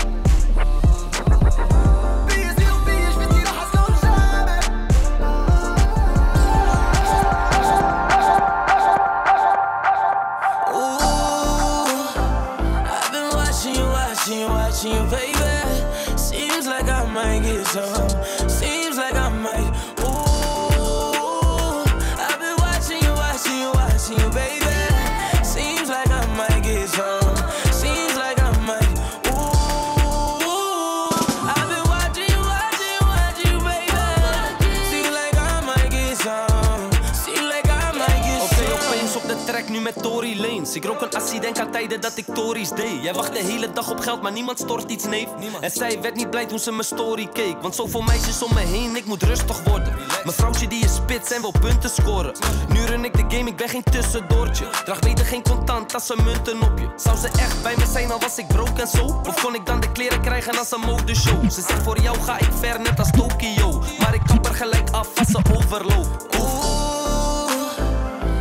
Jij 43.08 43.16
wacht 43.16 43.32
de 43.32 43.42
hele 43.42 43.72
dag 43.72 43.90
op 43.90 44.00
geld, 44.00 44.22
maar 44.22 44.32
niemand 44.32 44.58
stort 44.58 44.90
iets, 44.90 45.04
neef. 45.04 45.28
En 45.60 45.70
zij 45.70 46.00
werd 46.00 46.14
niet 46.14 46.30
blij 46.30 46.46
toen 46.46 46.58
ze 46.58 46.70
mijn 46.70 46.84
story 46.84 47.28
keek. 47.32 47.62
Want 47.62 47.74
zoveel 47.74 48.00
meisjes 48.00 48.42
om 48.42 48.54
me 48.54 48.60
heen, 48.60 48.96
ik 48.96 49.04
moet 49.04 49.22
rustig 49.22 49.62
worden. 49.62 49.94
Mijn 50.24 50.36
vrouwtje 50.36 50.68
die 50.68 50.84
is 50.84 50.94
spits 50.94 51.30
en 51.30 51.40
wil 51.40 51.54
punten 51.60 51.90
scoren. 51.90 52.32
Nu 52.68 52.84
run 52.84 53.04
ik 53.04 53.12
de 53.12 53.36
game, 53.36 53.48
ik 53.48 53.56
ben 53.56 53.68
geen 53.68 53.82
tussendoortje. 53.82 54.66
Draag 54.84 54.98
beter 54.98 55.24
geen 55.24 55.42
contant 55.42 55.94
als 55.94 56.06
ze 56.06 56.16
munten 56.24 56.62
op 56.62 56.78
je. 56.78 56.88
Zou 56.96 57.16
ze 57.16 57.28
echt 57.28 57.62
bij 57.62 57.74
me 57.78 57.86
zijn, 57.86 58.12
al 58.12 58.20
was 58.20 58.38
ik 58.38 58.46
broke 58.46 58.80
en 58.80 58.88
zo? 58.88 59.04
Of 59.04 59.42
kon 59.42 59.54
ik 59.54 59.66
dan 59.66 59.80
de 59.80 59.92
kleren 59.92 60.20
krijgen 60.20 60.58
als 60.58 60.70
een 60.70 60.80
modeshow? 60.80 61.50
Ze 61.50 61.60
zegt 61.60 61.82
voor 61.82 62.00
jou 62.00 62.18
ga 62.18 62.38
ik 62.38 62.50
ver, 62.60 62.80
net 62.80 62.98
als 62.98 63.10
Tokio. 63.10 63.82
Maar 63.98 64.14
ik 64.14 64.22
kap 64.26 64.46
er 64.46 64.54
gelijk 64.54 64.90
af 64.90 65.08
als 65.18 65.28
ze 65.28 65.40
overloopt. 65.56 66.36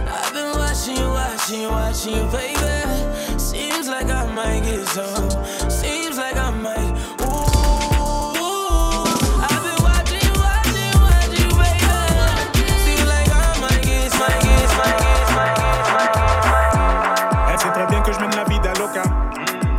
I've 0.08 0.34
been 0.34 0.58
watching 0.58 0.98
you, 0.98 1.12
watching 1.12 1.62
you, 1.62 1.74
watching 1.74 2.16
you, 2.16 2.26
baby. 2.26 2.78
Like 4.00 4.12
I 4.12 4.26
might 4.36 4.64
get 4.64 4.88
some. 4.90 5.72
Seems 5.72 6.18
like 6.18 6.38
I 6.38 6.52
might. 6.52 6.94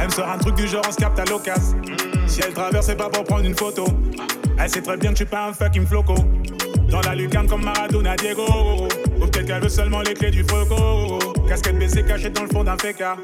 Elle 0.01 0.07
me 0.07 0.11
sort 0.11 0.29
un 0.29 0.39
truc 0.39 0.57
du 0.57 0.67
genre 0.67 0.83
on 0.89 0.91
se 0.91 0.97
capte 0.97 1.21
à 1.21 1.25
l'occasion. 1.25 1.81
Si 2.27 2.41
elle 2.41 2.53
traverse, 2.53 2.87
c'est 2.87 2.97
pas 2.97 3.09
pour 3.09 3.23
prendre 3.23 3.45
une 3.45 3.55
photo. 3.55 3.85
Elle 4.59 4.69
sait 4.69 4.83
très 4.83 4.97
bien 4.97 5.11
que 5.11 5.19
je 5.19 5.23
suis 5.23 5.31
pas 5.31 5.47
un 5.47 5.53
fucking 5.53 5.87
floco. 5.87 6.17
Dans 6.91 7.01
la 7.03 7.15
lucarne 7.15 7.47
comme 7.47 7.63
Maradona 7.63 8.17
Diego. 8.17 8.47
Ou 9.21 9.27
peut-être 9.27 9.47
qu'elle 9.47 9.63
veut 9.63 9.69
seulement 9.69 10.01
les 10.01 10.15
clés 10.15 10.33
du 10.33 10.43
foco. 10.43 11.21
Casquette 11.49 11.79
baissée 11.79 12.03
cachée 12.03 12.31
dans 12.31 12.43
le 12.43 12.49
fond 12.49 12.65
d'un 12.65 12.77
féca. 12.77 13.17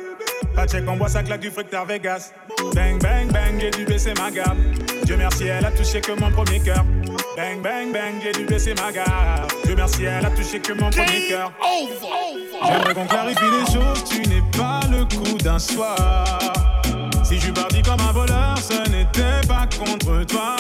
Pas 0.55 0.67
check, 0.69 0.85
on 0.87 0.97
voit 0.97 1.09
ça 1.09 1.23
claque 1.23 1.41
du 1.41 1.51
fric 1.51 1.67
Vegas. 1.89 2.33
Bang, 2.75 3.01
bang, 3.03 3.31
bang, 3.33 3.59
j'ai 3.61 3.71
dû 3.71 3.85
baisser 3.85 4.15
ma 4.15 4.31
gamme. 4.31 4.59
Dieu 5.05 5.17
merci, 5.17 5.47
elle 5.47 5.65
a 5.65 5.71
touché 5.71 6.01
que 6.01 6.13
mon 6.13 6.31
premier 6.31 6.61
cœur. 6.61 6.85
Bang, 7.37 7.61
bang, 7.61 7.93
bang, 7.93 8.15
j'ai 8.23 8.33
dû 8.33 8.45
baisser 8.45 8.75
ma 8.75 8.93
gamme. 8.93 9.47
Dieu 9.65 9.75
merci, 9.75 10.05
elle 10.05 10.25
a 10.25 10.31
touché 10.31 10.61
que 10.61 10.73
mon 10.73 10.91
premier 10.91 11.29
cœur. 11.29 11.53
J'aimerais 12.67 12.95
qu'on 12.95 13.07
clarifie 13.07 13.45
les 13.51 13.73
choses, 13.73 14.05
tu 14.05 14.21
n'es 14.29 14.43
pas 14.57 14.81
le 14.91 15.05
coup 15.05 15.37
d'un 15.39 15.59
soir. 15.59 16.25
Si 17.25 17.37
je 17.37 17.41
suis 17.41 17.53
parti 17.53 17.83
comme 17.83 18.01
un 18.01 18.13
voleur, 18.13 18.57
ce 18.59 18.89
n'était 18.91 19.47
pas 19.49 19.67
contre 19.77 20.25
toi. 20.25 20.57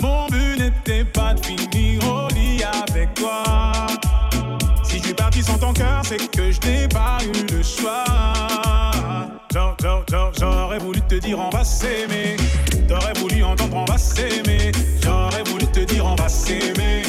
Mon 0.00 0.26
but 0.28 0.58
n'était 0.58 1.04
pas 1.04 1.34
de 1.34 1.44
finir 1.44 2.00
au 2.08 2.28
lit 2.28 2.62
avec 2.64 3.12
toi. 3.14 3.42
Si 4.82 4.98
je 4.98 5.04
suis 5.04 5.14
parti 5.14 5.42
sans 5.42 5.58
ton 5.58 5.72
cœur, 5.72 6.00
c'est 6.04 6.30
que 6.30 6.50
je 6.50 6.60
n'ai 6.66 6.88
pas 6.88 7.18
eu 7.22 7.54
le 7.54 7.62
choix. 7.62 8.39
J'a- 9.82 10.04
j'a- 10.10 10.30
j'a- 10.38 10.50
J'aurais 10.50 10.78
voulu 10.78 11.00
te 11.02 11.14
dire 11.16 11.38
on 11.38 11.50
va 11.50 11.64
s'aimer. 11.64 12.36
T'aurais 12.88 13.12
voulu 13.14 13.42
entendre 13.42 13.76
on 13.76 13.84
va 13.84 13.98
s'aimer. 13.98 14.72
J'aurais 15.02 15.42
voulu 15.44 15.66
te 15.68 15.80
dire 15.80 16.04
on 16.06 16.14
va 16.16 16.28
s'aimer. 16.28 17.02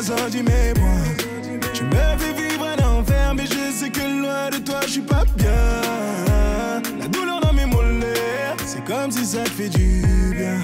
Tu 0.00 1.82
me 1.82 1.90
fais 1.90 2.32
vivre 2.32 2.64
à 2.64 2.76
l'enfer, 2.76 3.34
mais 3.34 3.46
je 3.46 3.72
sais 3.72 3.90
que 3.90 3.98
loin 3.98 4.48
de 4.48 4.58
toi, 4.58 4.78
je 4.82 4.90
suis 4.90 5.00
pas 5.00 5.24
bien. 5.36 5.50
La 7.00 7.08
douleur 7.08 7.40
dans 7.40 7.52
mes 7.52 7.66
mollets, 7.66 8.54
c'est 8.64 8.84
comme 8.84 9.10
si 9.10 9.24
ça 9.24 9.42
te 9.42 9.50
fait 9.50 9.68
du 9.68 10.02
bien. 10.36 10.60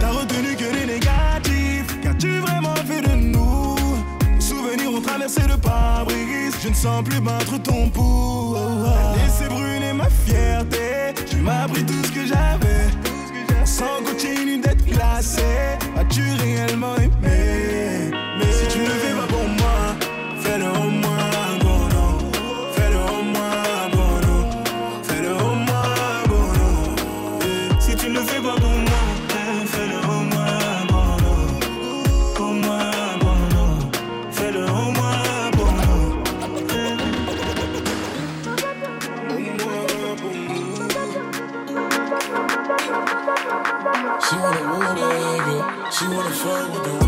T'as 0.00 0.08
retenu 0.12 0.56
que 0.56 0.64
les 0.74 0.86
négatifs, 0.86 2.00
qu'as-tu 2.02 2.38
vraiment 2.38 2.74
fait 2.88 3.02
de 3.02 3.14
nous 3.14 3.76
Nos 4.34 4.40
souvenirs 4.40 4.94
ont 4.94 5.02
traversé 5.02 5.42
le 5.46 5.58
pare-brise, 5.58 6.54
je 6.62 6.70
ne 6.70 6.74
sens 6.74 7.04
plus 7.04 7.20
battre 7.20 7.60
ton 7.62 7.90
pouls. 7.90 8.56
Laissez 9.14 9.46
brûler 9.46 9.92
ma 9.92 10.08
fierté, 10.08 11.12
tu 11.28 11.36
m'as 11.36 11.68
pris 11.68 11.84
tout 11.84 12.02
ce 12.02 12.12
que 12.12 12.24
j'avais. 12.24 12.88
Sans 13.66 14.02
continue 14.02 14.56
d'être 14.56 14.86
glacé, 14.86 15.42
as-tu 15.98 16.22
réellement 16.40 16.96
aimé? 16.96 17.73
Mais 18.38 18.52
si 18.52 18.66
tu 18.68 18.78
ne 18.80 18.86
fais 19.02 19.12
pas 19.14 19.26
pour 19.26 19.46
moi, 19.60 19.76
fais-le 20.40 20.66
au 20.66 20.90
moins, 21.02 21.58
Bono. 21.62 22.04
Fais-le 22.74 22.96
au 22.98 23.22
moins, 23.22 23.88
Bono. 23.92 24.36
Fais-le 25.02 25.32
au 25.32 25.54
moins, 25.68 26.22
Bono. 26.28 26.68
Eh, 27.42 27.80
Si 27.80 27.96
tu 27.96 28.08
ne 28.10 28.20
fais 28.20 28.40
pas 28.40 28.54
pour 28.62 28.76
moi, 28.88 29.02
fais-le 29.72 29.98
au 30.14 30.20
moins, 30.32 30.84
Bono. 30.90 31.34
Au 32.40 32.52
moins, 32.64 33.18
Bono. 33.22 33.64
Fais-le 34.32 34.64
au 34.64 34.90
moins, 34.98 35.50
Bono. 35.56 35.92
She 44.24 44.36
wanna 44.36 44.62
woo 44.70 44.94
the 44.98 45.90
she 45.92 46.04
wanna 46.08 46.30
fuck 46.30 46.72
with 46.72 46.84
the 46.84 47.03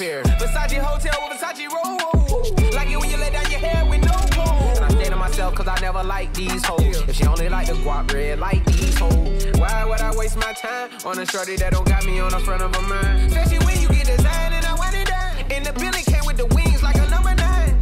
a 0.00 0.04
fare. 0.04 0.22
Versace 0.22 0.78
hotel 0.78 1.28
with 1.28 1.38
Versace 1.38 1.68
roll. 1.68 2.72
Like 2.72 2.90
it 2.90 2.98
when 2.98 3.10
you 3.10 3.16
lay 3.16 3.30
down 3.30 3.50
your 3.50 3.60
hair 3.60 3.84
with 3.88 4.02
no. 4.04 4.12
And 4.76 4.84
I 4.84 4.88
stay 4.88 5.10
to 5.10 5.16
myself 5.16 5.54
cause 5.54 5.68
I 5.68 5.78
never 5.80 6.02
like 6.02 6.32
these 6.34 6.64
hoes. 6.64 7.02
If 7.08 7.16
she 7.16 7.26
only 7.26 7.48
like 7.48 7.66
the 7.66 7.74
guap 7.74 8.12
red, 8.12 8.38
like 8.38 8.64
these 8.66 8.98
hoes. 8.98 9.46
Why 9.58 9.84
would 9.84 10.00
I 10.00 10.14
waste 10.16 10.36
my 10.36 10.52
time 10.52 10.90
on 11.04 11.18
a 11.18 11.26
shorty 11.26 11.56
that 11.56 11.72
don't 11.72 11.86
got 11.86 12.04
me 12.06 12.20
on 12.20 12.30
the 12.30 12.40
front 12.40 12.62
of 12.62 12.74
her 12.74 12.82
mind? 12.82 13.26
Especially 13.26 13.64
when 13.66 13.80
you 13.80 13.88
get 13.88 14.06
designed 14.06 14.54
and 14.54 14.66
I 14.66 14.74
want 14.74 14.94
it 14.94 15.06
down. 15.06 15.36
And 15.50 15.66
the 15.66 15.72
building 15.72 16.04
came 16.04 16.24
with 16.24 16.36
the 16.36 16.46
wings 16.54 16.82
like 16.82 16.96
a 16.96 17.08
number 17.10 17.34
nine. 17.34 17.76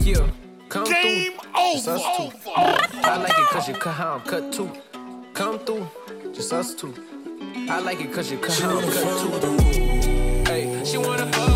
Yeah, 0.00 0.28
come 0.68 0.84
Game 0.84 1.32
through. 1.32 1.72
Just 1.74 1.88
us 1.88 2.02
two. 2.16 2.50
I 2.56 3.16
like 3.18 3.30
it 3.30 3.46
cause 3.50 3.68
you 3.68 3.74
cut 3.74 3.94
how 3.94 4.14
I'm 4.14 4.20
cut 4.22 4.52
too. 4.52 4.70
Come 5.34 5.58
through, 5.60 5.86
just 6.32 6.52
us 6.52 6.74
two. 6.74 6.94
I 7.68 7.80
like 7.80 8.00
it 8.00 8.12
cause 8.12 8.30
you 8.30 8.38
cut 8.38 8.58
how 8.58 8.78
I'm 8.78 8.92
cut 8.92 10.02
too. 10.02 10.15
She 10.86 10.98
wanna 10.98 11.26
fuck 11.32 11.55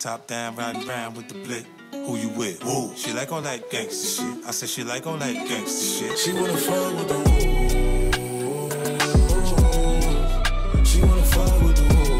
Top 0.00 0.26
down, 0.28 0.54
riding 0.54 0.86
round 0.86 1.16
with 1.16 1.26
the 1.28 1.34
blick. 1.34 1.66
Who 1.90 2.16
you 2.16 2.28
with? 2.28 2.64
Woo. 2.64 2.94
She 2.94 3.12
like 3.12 3.32
all 3.32 3.42
that 3.42 3.68
gangster 3.68 4.22
shit. 4.22 4.46
I 4.46 4.52
said 4.52 4.68
she 4.68 4.84
like 4.84 5.08
all 5.08 5.16
that 5.16 5.34
gangster 5.34 6.06
shit. 6.06 6.16
She 6.16 6.32
wanna 6.32 6.56
fuck 6.56 6.94
with 6.94 7.08
the 7.08 7.18
woo. 7.18 7.24
She 10.84 11.00
wanna 11.02 11.22
fuck 11.24 11.62
with 11.62 11.76
the 11.76 11.82
woo. 11.82 12.14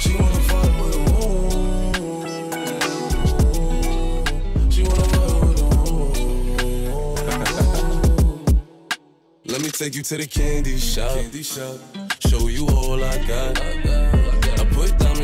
She 0.00 0.16
wanna 0.16 0.40
fuck 0.50 0.64
with 0.80 0.92
the 0.94 0.98
woo. 1.12 1.50
She 4.68 4.82
wanna 4.82 5.04
fuck 5.14 5.42
with 5.46 5.56
the 5.58 5.64
woo. 5.92 6.02
Let 9.44 9.60
me 9.62 9.70
take 9.70 9.94
you 9.94 10.02
to 10.02 10.16
the 10.16 10.26
candy 10.26 10.76
shop. 10.76 11.14
Candy 11.14 11.44
shop. 11.44 11.78
Show 12.26 12.48
you 12.48 12.66
all 12.66 13.02
I 13.04 13.16
got. 13.28 13.60
I 13.60 13.82
put 13.82 14.09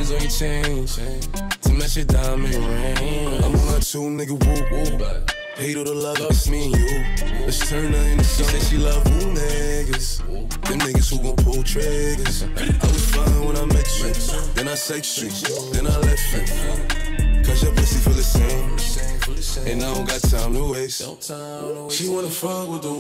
diamonds 0.07 0.13
on 0.13 0.21
your 0.21 0.31
chain 0.31 0.87
eh? 1.05 1.21
to 1.63 1.73
match 1.73 1.97
your 1.97 2.05
diamond 2.07 2.55
ring. 2.55 3.43
I'm 3.43 3.55
on 3.55 3.67
my 3.67 3.79
two 3.81 4.03
nigga 4.11 4.33
whoop 4.33 4.71
whoop. 4.71 5.31
Hate 5.57 5.77
all 5.77 5.85
the 5.85 5.95
love, 5.95 6.19
it's 6.21 6.49
me 6.49 6.67
and 6.67 6.77
you. 6.77 7.05
Let's 7.45 7.69
turn 7.69 7.93
her 7.93 7.99
into 7.99 8.25
She 8.25 8.43
said 8.45 8.63
she 8.63 8.77
love 8.77 9.03
who 9.07 9.33
niggas. 9.33 10.19
Them 10.67 10.79
niggas 10.81 11.11
who 11.11 11.23
gon' 11.23 11.37
pull 11.37 11.63
triggers. 11.63 12.43
I 12.43 12.87
was 12.87 13.15
fine 13.15 13.45
when 13.47 13.57
I 13.57 13.65
met 13.65 13.89
you. 13.99 14.13
Then 14.55 14.69
I 14.69 14.75
sex 14.75 15.19
you. 15.19 15.31
Then 15.73 15.87
I 15.87 15.97
left 15.99 16.33
you. 16.33 17.45
Cause 17.45 17.63
your 17.63 17.73
pussy 17.75 17.99
feel 18.01 18.15
the 18.15 18.23
same. 18.23 18.77
And 19.67 19.83
I 19.83 19.95
don't 19.95 20.07
got 20.07 20.21
time 20.23 20.55
to 20.55 20.73
waste. 20.73 21.03
She 21.91 22.09
wanna 22.09 22.29
fuck 22.29 22.69
with 22.69 22.83
the 22.83 22.93
woo. 22.93 22.99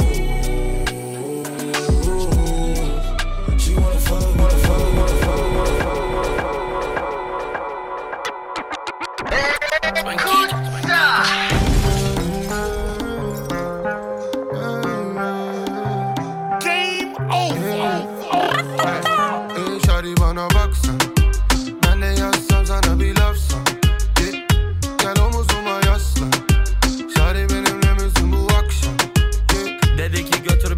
She 3.58 3.74
wanna 3.74 4.00
fuck 4.00 4.20
the 4.20 4.26
fuck 4.38 4.50
the 4.50 4.56
fuck 4.66 5.25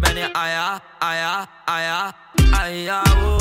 beni 0.01 0.23
aya 0.33 0.79
aya 1.01 1.47
aya 1.67 2.13
aya 2.55 3.38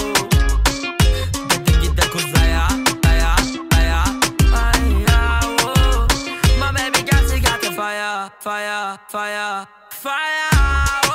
fire 9.09 9.67
fire 9.91 10.51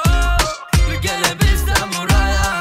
oo. 0.07 0.99
Gele 1.01 1.35
bizden 1.39 1.89
buraya 1.93 2.59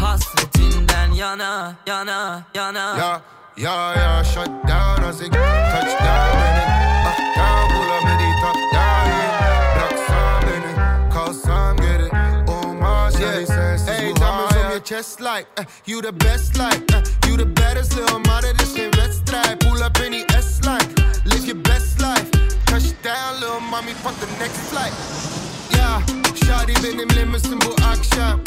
Hasretinden 0.00 1.12
yana 1.12 1.76
yana 1.86 2.42
yana. 2.54 2.96
Ya, 2.98 3.20
ya, 3.56 3.94
ya, 3.94 4.22
shut 4.24 4.50
down 4.66 5.04
as 5.04 5.20
it 5.20 5.30
touch 5.32 5.94
down 6.02 6.36
in 6.46 6.56
it 6.62 6.70
Up, 7.06 7.18
down, 7.36 7.68
pull 7.70 7.90
up, 7.94 8.04
ready, 8.04 8.30
top 8.40 8.56
down, 8.72 9.06
yeah 9.06 9.74
Bıraksan 9.74 10.42
beni, 10.46 10.72
kalsam 11.14 11.76
geri. 11.76 12.08
Olmaz 12.48 13.20
yeah. 13.20 13.46
sensiz 13.46 13.88
hey, 13.88 14.12
bu 14.16 14.24
on 14.24 14.70
your 14.70 14.80
chest 14.80 15.20
like 15.20 15.46
uh, 15.60 15.64
You 15.86 16.02
the 16.02 16.12
best 16.12 16.58
like 16.58 16.94
uh, 16.94 17.02
You 17.28 17.36
the 17.36 17.46
baddest 17.46 17.96
little 17.96 18.18
mother, 18.18 18.52
this 18.58 18.74
geen 18.74 18.90
wedstrijd 18.98 19.58
Pull 19.60 19.82
up 19.82 19.98
in 20.00 20.12
die 20.12 20.24
S-line, 20.38 20.94
live 21.24 21.46
your 21.46 21.62
best 21.62 22.00
life 22.00 22.43
touchdown 22.74 23.40
Lil 23.40 23.60
mommy 23.60 23.92
fuck 23.92 24.14
the 24.20 24.26
next 24.42 24.58
flight 24.70 24.94
Ya 25.76 26.00
Şari 26.46 26.74
benimle 26.84 27.24
misin 27.24 27.58
bu 27.66 27.74
akşam 27.84 28.40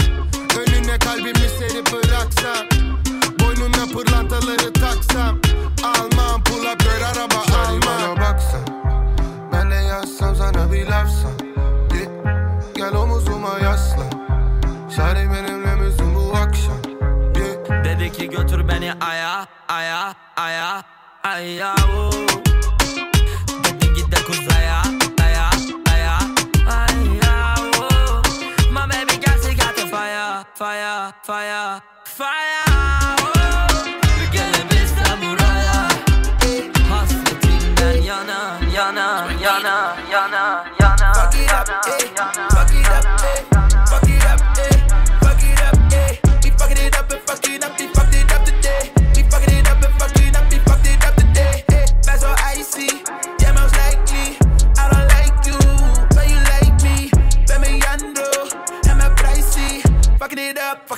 Önüne 0.59 0.99
kalbimi 0.99 1.49
serip 1.59 1.91
bıraksam 1.91 2.65
Boynuna 3.39 3.85
pırlantaları 3.93 4.73
taksam 4.73 5.39
Almam 5.83 6.43
pull 6.43 6.65
up 6.65 6.79
gör 6.79 7.01
araba 7.01 7.43
Şari 7.47 7.81
bana 7.81 8.21
baksan 8.21 8.67
Ben 9.53 9.71
de 9.71 9.75
yazsam 9.75 10.35
sana 10.35 10.71
bir 10.71 10.85
lafsan 10.85 11.31
gel 12.75 12.95
omuzuma 12.95 13.59
yaslan 13.59 14.11
Şari 14.95 15.29
benimle 15.31 15.75
misin 15.75 16.15
bu 16.15 16.37
akşam 16.37 16.81
Dedi 17.83 18.11
ki 18.11 18.29
götür 18.29 18.67
beni 18.67 18.93
aya 18.93 19.47
aya 19.67 20.15
aya 20.37 20.83
aya, 21.23 21.75
aya. 21.75 22.46
fire, 30.57 31.13
fire, 31.21 31.83
fire. 32.03 32.56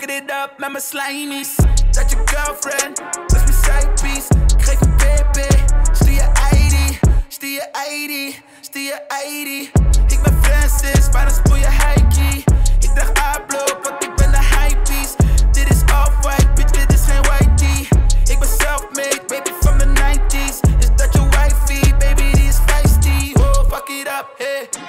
hit 0.10 0.24
it 0.24 0.32
up 0.32 0.57
met 0.57 0.72
mijn 0.72 0.84
slimies. 0.84 1.55
Dat 1.91 2.12
je 2.12 2.18
girlfriend, 2.26 3.01
dus 3.28 3.43
mijn 3.43 3.53
sidepiece. 3.53 4.28
Krijg 4.57 4.82
een 4.82 4.97
baby, 4.97 5.47
stuur 5.91 6.14
your 6.14 6.32
ID, 6.53 6.99
stuur 7.28 7.49
your 7.49 7.70
ID, 7.91 8.41
stuur 8.62 8.82
je 8.82 9.01
ID. 9.26 9.72
Ik 10.12 10.22
ben 10.22 10.43
Francis, 10.43 11.12
maar 11.12 11.32
spoel 11.32 11.55
je 11.55 11.70
hikey. 11.70 12.43
Ik 12.80 12.89
draag 12.95 13.14
Ablo, 13.14 13.64
want 13.84 14.03
ik 14.03 14.16
ben 14.16 14.32
de 14.32 14.43
hypebeast. 14.55 15.16
Dit 15.51 15.70
is 15.70 15.82
off-white, 15.82 16.47
bitch, 16.55 16.72
dit 16.72 16.93
is 16.93 17.01
geen 17.05 17.22
whitey. 17.22 17.88
Ik 18.34 18.39
ben 18.39 18.49
self-made, 18.60 19.22
baby 19.28 19.51
from 19.62 19.78
the 19.78 19.86
90s. 19.86 20.80
Is 20.80 20.89
dat 20.95 21.14
je 21.14 21.22
wifey, 21.30 21.97
baby, 21.97 22.32
die 22.32 22.47
is 22.47 22.57
feisty. 22.66 23.34
Oh, 23.34 23.70
fuck 23.70 23.88
it 23.88 24.07
up, 24.07 24.28
hey. 24.38 24.89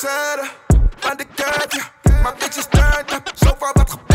Said, 0.00 0.40
aan 1.00 1.16
de 1.16 1.26
My 2.02 2.20
maar 2.22 2.34
bitches 2.38 2.66
turned 2.70 3.12
up, 3.12 3.30
so 3.34 3.54
far 3.58 3.72
wat. 3.72 4.09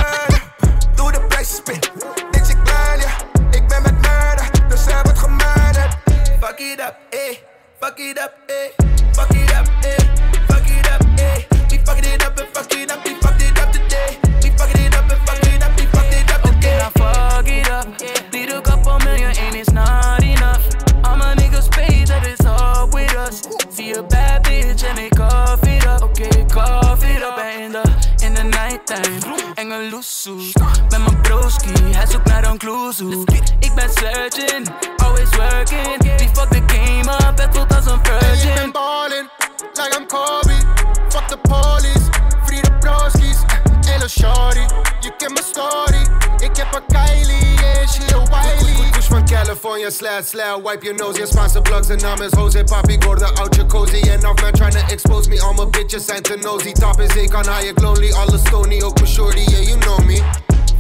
Slap, 50.24 50.62
wipe 50.62 50.84
your 50.84 50.94
nose, 50.94 51.18
your 51.18 51.28
sponsor 51.28 51.62
plugs 51.62 51.90
and 51.90 52.02
numbers, 52.02 52.34
Jose 52.36 52.64
Papi 52.64 53.00
Gorda 53.02 53.28
out 53.38 53.56
your 53.58 53.68
cozy, 53.68 54.10
and 54.10 54.24
off 54.24 54.42
man 54.42 54.54
trying 54.54 54.72
to 54.72 54.84
expose 54.90 55.28
me, 55.28 55.38
I'm 55.44 55.60
a 55.60 55.66
bitch, 55.66 55.94
a 55.94 56.00
Santa 56.00 56.38
nosy, 56.38 56.74
top 56.74 57.00
is 57.02 57.16
ache 57.18 57.36
on 57.36 57.44
Hayek, 57.44 57.82
lonely, 57.82 58.12
all 58.14 58.32
the 58.32 58.40
stony, 58.40 58.80
oh, 58.82 58.94
shorty, 59.06 59.42
yeah, 59.50 59.60
you 59.60 59.78
know 59.78 59.98
me. 60.00 60.20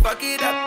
Fuck 0.02 0.24
it 0.24 0.42
up. 0.42 0.65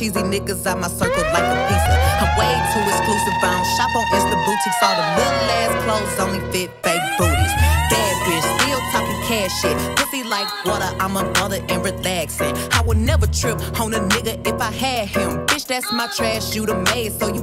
Cheesy 0.00 0.22
niggas 0.22 0.64
out 0.64 0.78
my 0.80 0.88
circle 0.88 1.22
like 1.36 1.44
a 1.44 1.56
pizza. 1.68 1.92
I'm 2.24 2.32
way 2.40 2.56
too 2.72 2.80
exclusive. 2.88 3.36
I 3.44 3.52
don't 3.52 3.68
shop 3.76 3.92
on 3.94 4.04
Insta 4.16 4.36
boutiques. 4.46 4.80
All 4.80 4.96
the 4.96 5.04
little 5.20 5.50
ass 5.60 5.72
clothes 5.84 6.18
only 6.24 6.40
fit 6.52 6.70
fake 6.82 7.04
booties. 7.18 7.52
Bad 7.92 8.14
bitch, 8.24 8.46
still 8.56 8.80
talking 8.92 9.20
cash 9.28 9.52
shit. 9.60 9.76
Pussy 9.98 10.22
like 10.24 10.48
water, 10.64 10.88
I'm 10.98 11.16
a 11.18 11.24
mother 11.38 11.60
and 11.68 11.84
relaxing. 11.84 12.56
I 12.72 12.80
would 12.86 12.96
never 12.96 13.26
trip 13.26 13.58
on 13.78 13.92
a 13.92 14.00
nigga 14.00 14.46
if 14.46 14.58
I 14.58 14.72
had 14.72 15.08
him. 15.08 15.46
Bitch, 15.46 15.66
that's 15.66 15.92
my 15.92 16.06
trash. 16.16 16.54
You 16.54 16.64
the 16.64 16.76
maid, 16.94 17.12
so 17.20 17.28
you 17.28 17.42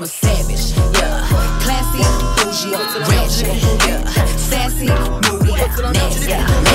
I'm 0.00 0.04
a 0.04 0.08
savage. 0.08 0.72
Yeah, 0.98 1.28
classy, 1.60 2.00
bougie, 2.40 2.72
ratchet. 3.06 3.62
Yeah, 3.86 4.24
sassy, 4.36 4.86
moody, 4.86 5.52
nasty. 5.92 6.69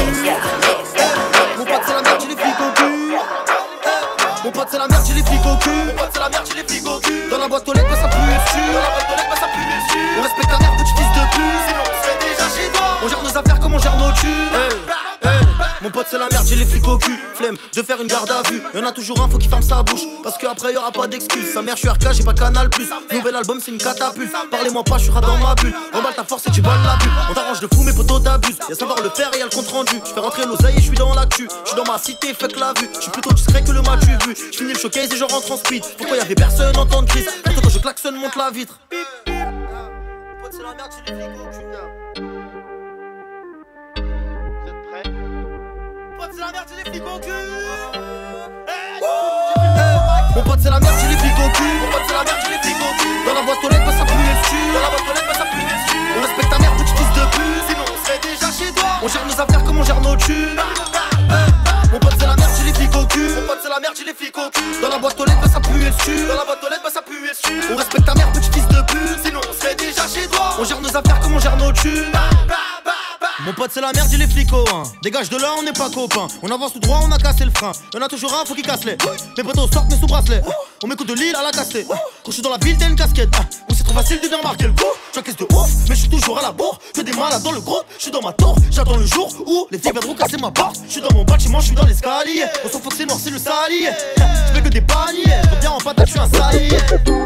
C'est 16.09 16.19
la 16.19 16.27
merde, 16.29 16.45
j'ai 16.47 16.55
les 16.55 16.65
flics 16.65 16.87
au 16.87 16.97
cul. 16.97 17.17
Flemme 17.33 17.57
de 17.73 17.81
faire 17.81 17.99
une 17.99 18.07
garde 18.07 18.29
à 18.29 18.47
vue. 18.49 18.61
Y'en 18.73 18.85
a 18.85 18.91
toujours 18.91 19.19
un, 19.21 19.29
faut 19.29 19.37
qu'il 19.37 19.49
ferme 19.49 19.63
sa 19.63 19.81
bouche. 19.81 20.01
Parce 20.23 20.37
qu'après 20.37 20.73
y'aura 20.73 20.91
pas 20.91 21.07
d'excuses. 21.07 21.53
Sa 21.53 21.61
mère, 21.61 21.75
je 21.75 21.81
suis 21.81 21.89
RK, 21.89 22.13
j'ai 22.13 22.23
pas 22.23 22.33
canal 22.33 22.69
plus. 22.69 22.87
Nouvel 23.11 23.35
album, 23.35 23.59
c'est 23.63 23.71
une 23.71 23.77
catapulte. 23.77 24.31
Parlez-moi 24.51 24.83
pas, 24.83 24.97
je 24.97 25.03
suis 25.03 25.13
dans 25.13 25.37
ma 25.37 25.55
bulle. 25.55 25.73
Remballe 25.93 26.13
ta 26.13 26.23
force 26.23 26.45
et 26.47 26.51
tu 26.51 26.61
balles 26.61 26.83
la 26.83 26.95
bulle. 26.97 27.11
On 27.29 27.33
t'arrange 27.33 27.59
de 27.59 27.67
fou, 27.73 27.83
mais 27.83 27.93
poteaux 27.93 28.19
t'abuses. 28.19 28.57
Y'a 28.69 28.75
savoir 28.75 29.01
le 29.01 29.09
faire 29.09 29.31
et 29.33 29.39
y'a 29.39 29.45
le 29.45 29.49
compte 29.49 29.67
rendu. 29.67 29.99
Je 30.05 30.13
fais 30.13 30.19
rentrer 30.19 30.45
l'oseille 30.45 30.75
et 30.77 30.81
je 30.81 30.87
suis 30.87 30.97
dans 30.97 31.13
l'actu. 31.13 31.47
Je 31.63 31.69
suis 31.69 31.77
dans 31.77 31.91
ma 31.91 31.97
cité, 31.97 32.33
faites 32.33 32.57
la 32.59 32.73
vue. 32.79 32.89
Je 32.95 33.01
suis 33.01 33.11
plutôt 33.11 33.33
discret 33.33 33.63
que 33.63 33.71
le 33.71 33.81
match 33.81 34.01
vu. 34.03 34.35
Je 34.51 34.57
finis 34.57 34.73
le 34.73 34.79
showcase 34.79 35.11
et 35.11 35.17
je 35.17 35.23
rentre 35.23 35.51
en 35.51 35.57
speed. 35.57 35.83
Pourquoi 35.97 36.17
y'avait 36.17 36.35
personne 36.35 36.77
en 36.77 36.85
temps 36.85 37.01
de 37.01 37.09
crise? 37.09 37.27
Plutôt 37.43 37.61
quand 37.61 37.69
je 37.69 37.79
klaxonne, 37.79 38.15
monte 38.17 38.35
la 38.35 38.51
vitre. 38.51 38.79
C'est 40.51 40.61
la 40.63 40.73
merde, 40.73 40.91
c'est 46.35 46.41
la 46.41 46.51
merde, 46.51 46.67
les 46.75 46.91
flics 46.91 47.03
au 47.07 47.19
cul. 47.19 47.31
Mon 50.35 50.43
pote 50.43 50.59
c'est 50.61 50.69
la 50.69 50.79
merde, 50.79 50.95
j'ai 51.01 51.07
les 51.07 51.17
flics 51.17 51.39
au 51.39 51.49
cul. 51.55 51.63
Mon 51.79 51.91
pote 51.91 52.01
c'est 52.07 52.13
la 52.13 52.23
merde, 52.23 52.39
j'ai 52.43 52.51
les 52.51 52.59
flics 52.59 52.75
au 52.75 52.91
cul. 52.99 53.25
Dans 53.25 53.33
la 53.33 53.41
boîte 53.41 53.63
aux 53.63 53.69
lettres, 53.69 53.85
bah, 53.85 53.95
ça 53.97 54.05
pue 54.05 54.19
dessus 54.19 54.65
Dans 54.73 54.81
la 54.83 54.89
boîte 54.89 55.07
aux 55.07 55.13
lettres, 55.15 55.27
bah, 55.27 55.37
ça 55.39 55.45
pue 55.45 55.63
dessus 55.63 56.01
On 56.17 56.21
respecte 56.21 56.49
ta 56.51 56.59
mère, 56.59 56.75
petit 56.75 56.95
fils 56.95 57.11
de 57.15 57.23
pute. 57.31 57.63
Sinon 57.69 57.85
on 57.87 57.97
serait 58.03 58.19
déjà 58.19 58.47
chez 58.51 58.71
toi. 58.75 58.89
On 59.01 59.07
gère 59.07 59.25
nos 59.25 59.39
affaires 59.39 59.63
comme 59.63 59.79
on 59.79 59.83
gère 59.83 60.01
nos 60.01 60.15
thunes. 60.17 60.59
Mon 61.91 61.99
pote 61.99 62.15
c'est 62.19 62.27
la 62.27 62.35
merde, 62.35 62.51
j'ai 62.57 62.65
les 62.65 62.73
flics 62.73 62.95
au 62.95 63.05
cul. 63.05 63.29
Mon 63.31 63.47
pote 63.47 63.59
c'est 63.63 63.69
la 63.69 63.79
merde, 63.79 63.95
j'ai 63.95 64.05
les 64.05 64.13
flics 64.13 64.37
au 64.37 64.49
cul. 64.51 64.81
Dans 64.81 64.89
la 64.89 64.99
boîte 64.99 65.19
aux 65.19 65.25
lettres, 65.25 65.41
bah, 65.41 65.47
ça 65.47 65.59
pue 65.61 65.79
dessus 65.79 66.27
Dans 66.27 66.35
la 66.35 66.45
boîte 66.45 66.63
aux 66.63 66.69
lettres, 66.69 66.83
bah, 66.83 66.91
ça 66.91 67.01
pue 67.01 67.21
dessus 67.23 67.63
On 67.71 67.75
respecte 67.79 68.05
ta 68.05 68.15
mère, 68.15 68.31
petit 68.35 68.51
fils 68.51 68.67
de 68.67 68.81
pute. 68.91 69.23
Sinon 69.23 69.39
on 69.39 69.53
serait 69.55 69.75
déjà 69.75 70.03
chez 70.03 70.27
toi. 70.27 70.51
On 70.59 70.65
gère 70.65 70.81
nos 70.81 70.91
affaires 70.91 71.19
comme 71.21 71.35
on 71.35 71.39
gère 71.39 71.55
nos 71.55 71.71
thunes 71.71 72.11
mon 73.45 73.53
pote 73.53 73.69
c'est 73.71 73.81
la 73.81 73.91
merde, 73.93 74.07
j'ai 74.11 74.17
les 74.17 74.27
flics 74.27 74.51
au 74.53 74.65
hein. 74.73 74.83
Dégage 75.03 75.29
de 75.29 75.37
là, 75.37 75.53
on 75.59 75.63
n'est 75.63 75.73
pas 75.73 75.89
copains. 75.89 76.27
On 76.41 76.49
avance 76.49 76.73
tout 76.73 76.79
droit, 76.79 77.01
on 77.03 77.11
a 77.11 77.17
cassé 77.17 77.45
le 77.45 77.51
frein. 77.51 77.71
Y'en 77.93 78.01
a 78.01 78.07
toujours 78.07 78.33
un, 78.33 78.45
faut 78.45 78.55
qu'il 78.55 78.65
casse 78.65 78.83
les. 78.85 78.97
Mes 79.37 79.43
potos 79.43 79.69
sortent 79.71 79.89
mes 79.91 79.99
sous 79.99 80.07
bracelets. 80.07 80.41
On 80.83 80.87
m'écoute 80.87 81.07
de 81.07 81.13
l'île 81.13 81.35
à 81.35 81.43
la 81.43 81.51
cassée. 81.51 81.85
Quand 81.87 81.95
je 82.27 82.31
suis 82.31 82.41
dans 82.41 82.49
la 82.49 82.57
ville, 82.57 82.77
t'as 82.77 82.89
une 82.89 82.95
casquette. 82.95 83.29
On 83.69 83.73
c'est 83.73 83.83
trop 83.83 83.93
facile 83.93 84.19
de 84.19 84.27
bien 84.27 84.41
marquer 84.41 84.65
le 84.65 84.73
coup. 84.73 84.85
J'encaisse 85.13 85.37
de 85.37 85.43
ouf, 85.43 85.69
mais 85.87 85.95
je 85.95 86.01
suis 86.01 86.09
toujours 86.09 86.39
à 86.39 86.41
la 86.41 86.51
bourre. 86.51 86.79
Fais 86.95 87.03
des 87.03 87.13
malades 87.13 87.43
dans 87.43 87.51
le 87.51 87.61
groupe, 87.61 87.85
je 87.97 88.03
suis 88.03 88.11
dans 88.11 88.21
ma 88.21 88.33
tour. 88.33 88.55
J'attends 88.71 88.97
le 88.97 89.05
jour 89.05 89.31
où 89.45 89.67
les 89.71 89.77
filles 89.77 89.91
viendront 89.91 90.15
casser 90.15 90.37
ma 90.37 90.51
porte. 90.51 90.77
Je 90.87 90.93
suis 90.93 91.01
dans 91.01 91.13
mon 91.13 91.23
bâtiment, 91.23 91.59
je 91.59 91.67
suis 91.67 91.75
dans 91.75 91.85
l'escalier. 91.85 92.45
On 92.65 92.69
s'en 92.69 92.79
fout 92.79 92.91
que 92.91 92.97
c'est 92.97 93.05
noir, 93.05 93.19
c'est 93.21 93.29
le 93.29 93.39
salier. 93.39 93.91
Je 94.55 94.59
que 94.59 94.69
des 94.69 94.81
paniers. 94.81 95.23
Je 95.53 95.59
bien 95.59 95.71
en 95.71 95.77
patate, 95.77 96.07
je 96.07 96.11
suis 96.11 96.19
un 96.19 96.29
salier. 96.29 97.24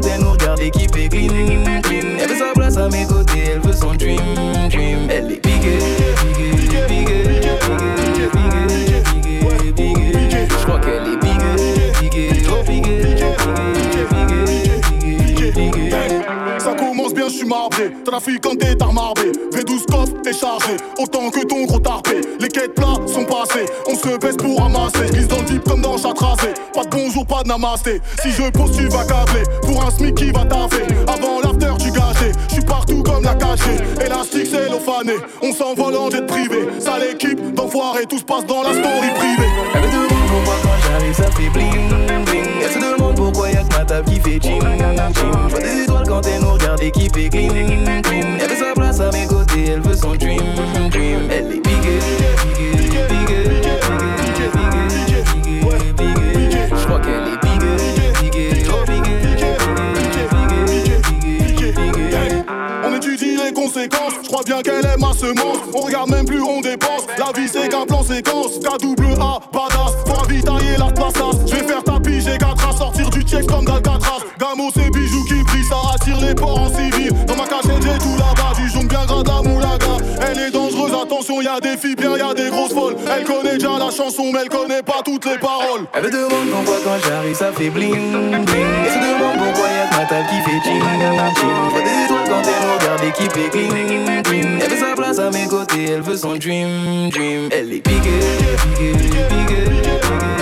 Elle 0.00 0.22
nous 0.22 0.32
regarde 0.32 0.60
qui 0.70 0.86
fait 0.88 1.08
clean 1.08 1.34
Elle 2.18 2.28
veut 2.28 2.36
sa 2.36 2.52
place 2.54 2.76
à 2.78 2.88
mes 2.88 3.06
côtés, 3.06 3.52
elle 3.54 3.60
veut 3.60 3.72
son 3.72 3.92
dream 3.94 4.20
dream 4.70 5.10
Elle 5.10 5.32
est 5.32 5.36
piquée, 5.36 5.78
piquée, 6.16 6.50
piquée, 6.56 6.82
piquée, 6.88 7.22
piquée, 7.96 8.28
piquée, 8.32 9.72
piquée 9.72 10.48
J'crois 10.60 10.80
qu'elle 10.80 11.12
est 11.12 11.18
piquée, 11.18 11.92
piquée, 12.00 12.42
oh 12.50 12.62
piquée, 12.64 13.02
piquée, 13.14 13.34
piquée, 15.34 15.52
piquée, 15.52 15.90
Ça 16.58 16.74
commence 16.74 17.12
bien, 17.12 17.28
je 17.28 17.34
suis 17.34 17.46
marbré. 17.46 17.92
Trafiquant 18.04 18.54
des 18.54 18.76
t'as 18.76 18.90
marbé. 18.92 19.32
V12 19.52 19.86
coffre 19.90 20.14
est 20.26 20.32
chargé. 20.32 20.76
Autant 20.98 21.30
que 21.30 21.44
ton 21.44 21.64
gros 21.64 21.80
tarpé. 21.80 22.20
Les 22.40 22.48
quêtes 22.48 22.74
plats 22.74 22.96
sont 23.06 23.24
passés. 23.24 23.66
On 23.86 23.94
se 23.94 24.16
baisse 24.18 24.36
pour 24.36 24.58
ramasser. 24.58 25.10
Glisse 25.10 25.28
dans 25.28 25.38
le 25.38 25.44
deep 25.44 25.64
comme 25.64 25.82
dans 25.82 25.98
chat 25.98 26.14
tracé. 26.14 26.48
Bonjour, 26.92 27.26
pas 27.26 27.42
de 27.42 27.48
namasté. 27.48 28.02
Si 28.22 28.30
je 28.32 28.50
pose, 28.50 28.76
tu 28.76 28.86
vas 28.88 29.04
câbler. 29.04 29.42
Pour 29.62 29.82
un 29.82 29.90
SMIC 29.90 30.14
qui 30.14 30.30
va 30.30 30.44
taffer. 30.44 30.84
Avant 31.08 31.40
l'after, 31.40 31.72
tu 31.82 31.90
gâché. 31.90 32.32
Je 32.48 32.54
suis 32.54 32.64
partout 32.64 33.02
comme 33.02 33.24
la 33.24 33.34
cachée. 33.34 33.78
Élastique, 34.04 34.48
c'est 34.50 34.68
l'ophané. 34.68 35.14
On 35.42 35.52
s'envole 35.52 35.96
en 35.96 36.10
jet 36.10 36.26
privé. 36.26 36.68
Ça 36.78 36.98
l'équipe 36.98 37.54
d'enfoirés. 37.54 38.06
Tout 38.06 38.18
se 38.18 38.24
passe 38.24 38.44
dans 38.46 38.62
la 38.62 38.72
story 38.72 39.08
privée. 39.14 39.48
Elle 39.74 39.80
me 39.80 39.86
demande 39.86 40.28
pourquoi 40.28 40.54
quand 40.62 40.88
j'arrive 40.88 41.14
ça 41.14 41.30
fait 41.30 41.48
bling 41.50 41.88
bling 42.24 42.44
Elle 42.62 42.70
se 42.70 42.78
demande 42.78 43.16
pourquoi 43.16 43.50
y'a 43.50 43.62
que 43.62 43.78
ma 43.78 43.84
table 43.84 44.10
qui 44.10 44.20
fait 44.20 44.40
ching 44.40 44.60
ching 44.60 45.32
J'vois 45.48 45.60
des 45.60 45.82
étoiles 45.82 46.08
quand 46.08 46.26
elle 46.26 46.40
nous 46.40 46.52
regarde 46.52 46.82
et 46.82 46.90
qui 46.90 47.08
fait 47.08 47.28
clean 47.28 47.54
bien 64.44 64.62
qu'elle 64.62 64.84
est 64.84 64.98
ma 64.98 65.12
semence. 65.12 65.58
On 65.74 65.80
regarde 65.80 66.10
même 66.10 66.26
plus, 66.26 66.42
on 66.42 66.60
dépense. 66.60 67.06
La 67.18 67.32
vie 67.38 67.48
c'est 67.48 67.68
qu'un 67.68 67.86
plan 67.86 68.02
séquence. 68.02 68.58
K-double-A, 68.60 69.40
badass, 69.52 69.94
faut 70.06 70.14
ravitailler 70.14 70.76
la 70.78 70.90
plaçasse. 70.90 71.40
Je 71.46 71.54
vais 71.54 71.66
faire 71.66 71.84
tapis, 71.84 72.20
j'ai 72.20 72.38
quatre 72.38 72.68
à 72.68 72.76
sortir 72.76 73.10
du 73.10 73.22
check 73.22 73.46
comme 73.46 73.64
d'Alcatraz. 73.64 74.22
Gamo, 74.38 74.70
c'est 74.74 74.90
bijoux 74.90 75.24
qui 75.28 75.42
brillent, 75.42 75.64
ça 75.64 75.76
attire 75.94 76.20
les 76.20 76.34
porcs 76.34 76.58
en 76.58 76.68
civil. 76.68 77.12
Dans 77.26 77.36
ma 77.36 77.46
cachette, 77.46 77.82
j'ai 77.82 77.98
tout 77.98 78.16
là-bas, 78.18 78.41
attention, 81.52 81.68
y 81.68 81.70
a 81.70 81.74
des 81.74 81.80
filles 81.80 81.96
bien, 81.96 82.16
y 82.16 82.20
a 82.20 82.34
des 82.34 82.50
grosses 82.50 82.72
folles. 82.72 82.96
Elle 83.14 83.24
connaît 83.24 83.54
déjà 83.54 83.78
la 83.78 83.90
chanson, 83.90 84.30
mais 84.32 84.40
elle 84.42 84.48
connaît 84.48 84.82
pas 84.82 85.02
toutes 85.04 85.24
les 85.26 85.38
paroles. 85.38 85.86
Elle 85.94 86.04
me 86.04 86.10
demande 86.10 86.48
pourquoi 86.52 86.76
quand 86.84 87.08
j'arrive 87.08 87.34
ça 87.34 87.52
fait 87.52 87.70
bling 87.70 87.92
bling. 87.92 88.66
Elle 88.84 88.92
se 88.92 88.98
demande 88.98 89.38
pourquoi 89.38 89.68
y'a 89.68 89.98
ma 89.98 90.06
table 90.06 90.28
qui 90.28 90.50
fait 90.50 90.62
ching 90.64 90.82
ching 90.82 91.84
des 91.84 92.04
étoiles 92.04 92.28
quand 92.28 92.42
elle 92.42 92.64
regarde 92.72 93.04
et 93.04 93.12
qui 93.12 93.24
fait 93.24 93.50
clean 93.50 94.22
clean 94.22 94.58
Elle 94.60 94.70
veut 94.70 94.76
sa 94.76 94.94
place 94.94 95.18
à 95.18 95.30
mes 95.30 95.46
côtés, 95.46 95.84
elle 95.90 96.02
veut 96.02 96.16
son 96.16 96.36
dream 96.36 97.10
dream. 97.10 97.48
Elle 97.50 97.72
est 97.72 97.80
piquée, 97.80 98.10
piquée, 98.74 98.92
piquée, 98.92 99.24
piquée, 99.28 100.41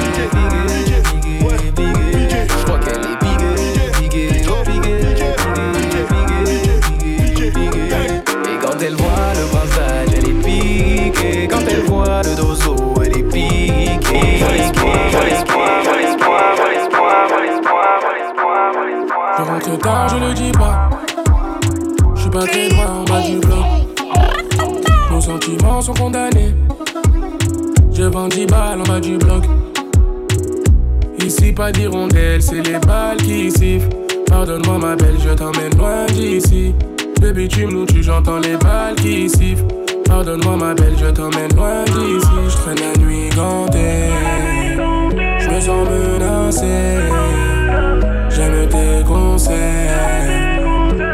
tard, 19.78 20.08
je 20.08 20.16
le 20.16 20.34
dis 20.34 20.52
pas. 20.52 20.90
Je 22.14 22.20
suis 22.20 22.30
pas 22.30 22.46
très 22.46 22.68
loin 22.70 23.00
en 23.00 23.04
bas 23.04 23.20
du 23.22 23.38
bloc. 23.38 23.64
Nos 25.10 25.20
sentiments 25.20 25.80
sont 25.80 25.94
condamnés. 25.94 26.54
Je 27.92 28.04
vends 28.04 28.28
10 28.28 28.46
balles 28.46 28.80
en 28.80 28.84
bas 28.84 29.00
du 29.00 29.16
bloc. 29.18 29.44
Ici, 31.24 31.52
pas 31.52 31.70
d'hirondelle, 31.70 32.42
c'est 32.42 32.62
les 32.66 32.78
balles 32.78 33.18
qui 33.18 33.50
sifflent. 33.50 33.88
Pardonne-moi, 34.26 34.78
ma 34.78 34.96
belle, 34.96 35.18
je 35.22 35.34
t'emmène 35.34 35.76
loin 35.76 36.06
d'ici. 36.06 36.74
Le 37.20 37.32
bitume 37.32 37.70
nous 37.72 37.86
tue, 37.86 38.02
j'entends 38.02 38.38
les 38.38 38.56
balles 38.56 38.94
qui 38.96 39.28
sifflent. 39.28 39.66
Pardonne-moi, 40.06 40.56
ma 40.56 40.74
belle, 40.74 40.94
je 40.98 41.06
t'emmène 41.06 41.54
loin 41.54 41.84
d'ici. 41.84 42.28
Je 42.48 42.56
traîne 42.56 42.78
la 42.78 42.98
nuit 43.04 43.28
gantée. 43.36 44.10
Je 45.38 45.48
me 45.50 45.60
sens 45.60 45.88
menacé. 45.88 46.96
J'aime 48.51 48.68
tes 48.68 49.05
conseils. 49.07 49.55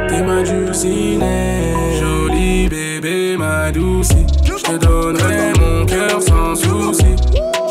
T'es 0.08 0.22
ma 0.22 0.42
dulcinée. 0.42 1.74
Jolie 2.00 2.68
bébé, 2.68 3.36
ma 3.36 3.70
douce. 3.70 4.08
Je 4.44 4.62
te 4.62 4.76
donnerai 4.78 5.52
mon 5.60 5.84
cœur 5.84 6.20
sans 6.22 6.54
souci. 6.54 7.16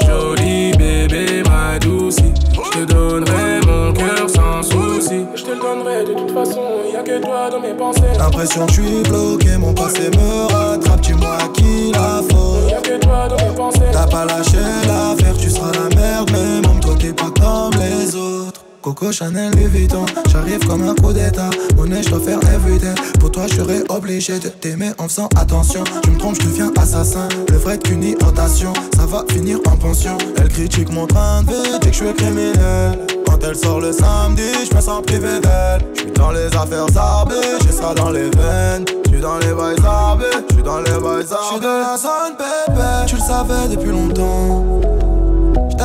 Jolie 0.06 0.72
bébé, 0.78 1.44
ma 1.50 1.80
douce. 1.80 2.18
Je 2.18 2.80
te 2.80 2.86
donnerai 2.86 3.62
mon 3.66 3.94
cœur 3.94 4.30
sans 4.30 4.62
souci. 4.62 5.26
Je 5.36 5.44
te 5.44 5.52
le 5.52 5.58
donnerai 5.58 6.06
de 6.06 6.14
toute 6.14 6.32
façon. 6.32 6.62
Y 6.92 6.98
a 6.98 7.04
que 7.04 7.22
toi 7.22 7.50
dans 7.50 7.60
mes 7.60 7.74
pensées. 7.74 8.02
L'impression 8.18 8.66
que 8.66 8.74
je 8.74 8.82
suis 8.82 9.04
bloqué, 9.04 9.58
mon 9.58 9.74
passé 9.74 10.10
me 10.12 10.54
rattrape. 10.54 11.02
Dis-moi 11.02 11.38
à 11.38 11.48
qui 11.50 11.92
la 11.92 12.22
faute. 12.30 12.70
Y'a 12.70 12.82
que 12.82 13.00
toi 13.00 13.28
dans 13.30 13.48
mes 13.48 13.56
pensées. 13.56 13.80
T'as 13.92 14.08
pas 14.08 14.26
lâché 14.26 14.58
l'affaire, 14.88 15.38
tu 15.38 15.50
seras 15.50 15.72
la 15.72 15.96
merde, 15.96 16.30
mais 16.32 16.68
même 16.68 16.80
toi 16.80 16.96
t'es 17.00 17.14
pas 17.14 17.32
comme 17.40 17.74
les 17.80 18.16
autres. 18.16 18.55
Coco 18.86 19.12
Chanel 19.12 19.52
Louis 19.54 19.66
Vuitton, 19.66 20.06
j'arrive 20.30 20.64
comme 20.68 20.88
un 20.88 20.94
coup 20.94 21.12
d'état. 21.12 21.50
Monnaie, 21.76 22.04
je 22.04 22.10
dois 22.12 22.20
faire 22.20 22.38
everyday. 22.54 22.94
Pour 23.20 23.32
toi, 23.32 23.48
je 23.48 23.56
serais 23.56 23.82
obligé 23.90 24.38
de 24.38 24.48
t'aimer 24.48 24.92
en 25.00 25.08
faisant 25.08 25.28
attention. 25.36 25.84
Tu 26.04 26.12
me 26.12 26.20
trompes, 26.20 26.36
je 26.40 26.46
deviens 26.46 26.72
assassin. 26.80 27.28
Le 27.50 27.58
vrai 27.58 27.80
qu'une 27.80 28.04
inondation, 28.04 28.74
ça 28.96 29.08
va 29.08 29.26
finir 29.28 29.58
en 29.66 29.76
pension. 29.76 30.20
Elle 30.38 30.50
critique 30.50 30.92
mon 30.92 31.08
train 31.08 31.42
de 31.42 31.48
vie, 31.48 31.80
dit 31.82 31.88
que 31.88 31.94
je 31.94 32.06
suis 32.06 32.14
criminel. 32.14 33.00
Quand 33.26 33.40
elle 33.44 33.56
sort 33.56 33.80
le 33.80 33.92
samedi, 33.92 34.44
je 34.70 34.76
me 34.76 34.80
sens 34.80 35.02
privé 35.02 35.40
d'elle. 35.40 35.82
Je 35.96 36.02
suis 36.02 36.12
dans 36.12 36.30
les 36.30 36.46
affaires 36.56 36.88
zarbées, 36.94 37.34
j'ai 37.66 37.72
ça 37.72 37.96
dans 37.96 38.12
les 38.12 38.30
veines. 38.30 38.86
Je 39.06 39.10
suis 39.10 39.20
dans 39.20 39.40
les 39.40 39.52
bails 39.52 39.82
zarbés, 39.82 40.26
je 40.48 40.54
suis 40.54 40.64
dans 40.64 40.78
les 40.78 40.92
bails 40.92 41.26
zarbés. 41.26 41.42
Je 41.42 41.54
suis 41.54 41.60
dans 41.60 41.80
la 41.80 41.98
zone, 41.98 42.38
bébé. 42.38 42.82
Tu 43.08 43.16
le 43.16 43.22
savais 43.22 43.68
depuis 43.68 43.90
longtemps. 43.90 45.05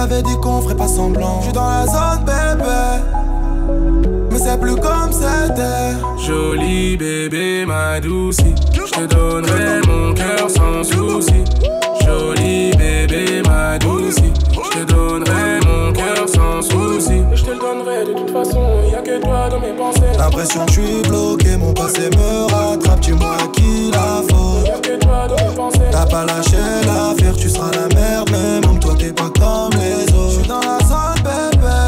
T'avais 0.01 0.23
dit 0.23 0.37
qu'on 0.41 0.63
ferait 0.63 0.77
pas 0.77 0.89
semblant. 0.89 1.41
Je 1.41 1.45
suis 1.45 1.53
dans 1.53 1.69
la 1.69 1.87
zone, 1.87 2.25
bébé. 2.25 2.65
Mais 4.31 4.39
c'est 4.39 4.59
plus 4.59 4.77
comme 4.77 5.13
c'était. 5.13 5.93
Jolie 6.27 6.97
bébé, 6.97 7.67
ma 7.67 8.01
douce. 8.01 8.39
Je 8.73 8.91
te 8.91 9.05
donnerai 9.15 9.83
mon 9.87 10.15
cœur 10.15 10.49
sans 10.49 10.83
souci. 10.85 11.45
Jolie 12.03 12.71
bébé, 12.79 13.43
ma 13.47 13.79
douce. 13.79 14.17
Je 14.17 14.79
te 14.79 14.91
donnerai 14.91 15.61
mon 15.67 15.93
cœur 15.93 16.27
sans 16.27 16.63
souci. 16.63 17.23
Je 17.35 17.45
te 17.45 17.51
le 17.51 17.59
donnerai 17.59 18.07
de 18.07 18.15
toute 18.15 18.31
façon. 18.31 18.81
Y 18.91 18.95
a 18.95 19.03
que 19.03 19.21
toi 19.21 19.51
dans 19.51 19.61
mes 19.61 19.75
pensées. 19.75 20.17
L'impression 20.17 20.65
que 20.65 20.73
je 20.73 20.81
suis 20.81 21.03
bloqué, 21.11 21.59
mon 21.59 21.75
passé 21.75 22.09
me 22.17 22.51
rattrape. 22.51 23.01
Dis-moi 23.01 23.35
à 23.35 23.47
qui 23.49 23.91
la 23.91 24.23
faute. 24.27 24.67
Y'a 24.67 24.79
que 24.79 24.99
toi 24.99 25.29
dans 25.29 25.47
mes 25.47 25.55
pensées. 25.55 25.91
T'as 25.93 26.07
pas 26.07 26.25
lâché 26.25 26.57
l'affaire, 26.87 27.37
tu 27.37 27.51
seras 27.51 27.71
la 27.73 27.95
merde, 27.95 28.31
même 28.31 28.70
t'es 29.01 29.13
pas 29.13 29.31
comme 29.31 29.73
les 29.81 30.05
autres. 30.15 30.31
J'suis 30.33 30.49
dans 30.49 30.61
la 30.61 30.79
zone, 30.85 31.23
bébé. 31.25 31.79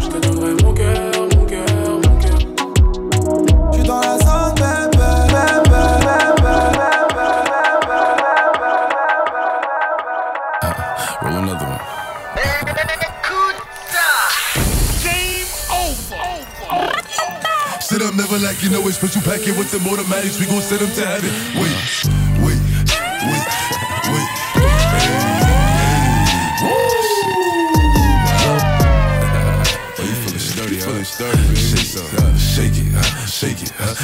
Je 0.00 0.06
te 0.06 0.18
donnerai 0.26 0.54
mon 0.62 0.72
cœur, 0.72 1.12
mon 1.36 1.44
cœur, 1.44 1.66
mon 2.04 2.16
cœur. 2.22 2.38
J'suis 3.72 3.82
dans 3.86 4.00
la 4.00 4.18
zone, 4.18 4.54
bébé. 4.54 5.10
bébé, 5.32 5.82
Roll 11.22 11.34
another 11.34 11.66
one. 11.66 11.80
Game 15.02 15.50
over. 15.70 16.22
Sit 17.80 18.02
up, 18.02 18.14
never 18.14 18.38
like 18.38 18.62
you 18.62 18.70
know 18.70 18.86
it. 18.88 18.94
Special 18.94 19.22
packet 19.22 19.56
with 19.58 19.70
them 19.70 19.86
automatics. 19.86 20.38
We 20.38 20.46
gon' 20.46 20.62
send 20.62 20.80
them 20.80 20.90
to 20.92 21.06
heaven. 21.06 21.30
Wait, 21.54 21.62
wait, 21.62 22.04
wait, 22.06 22.31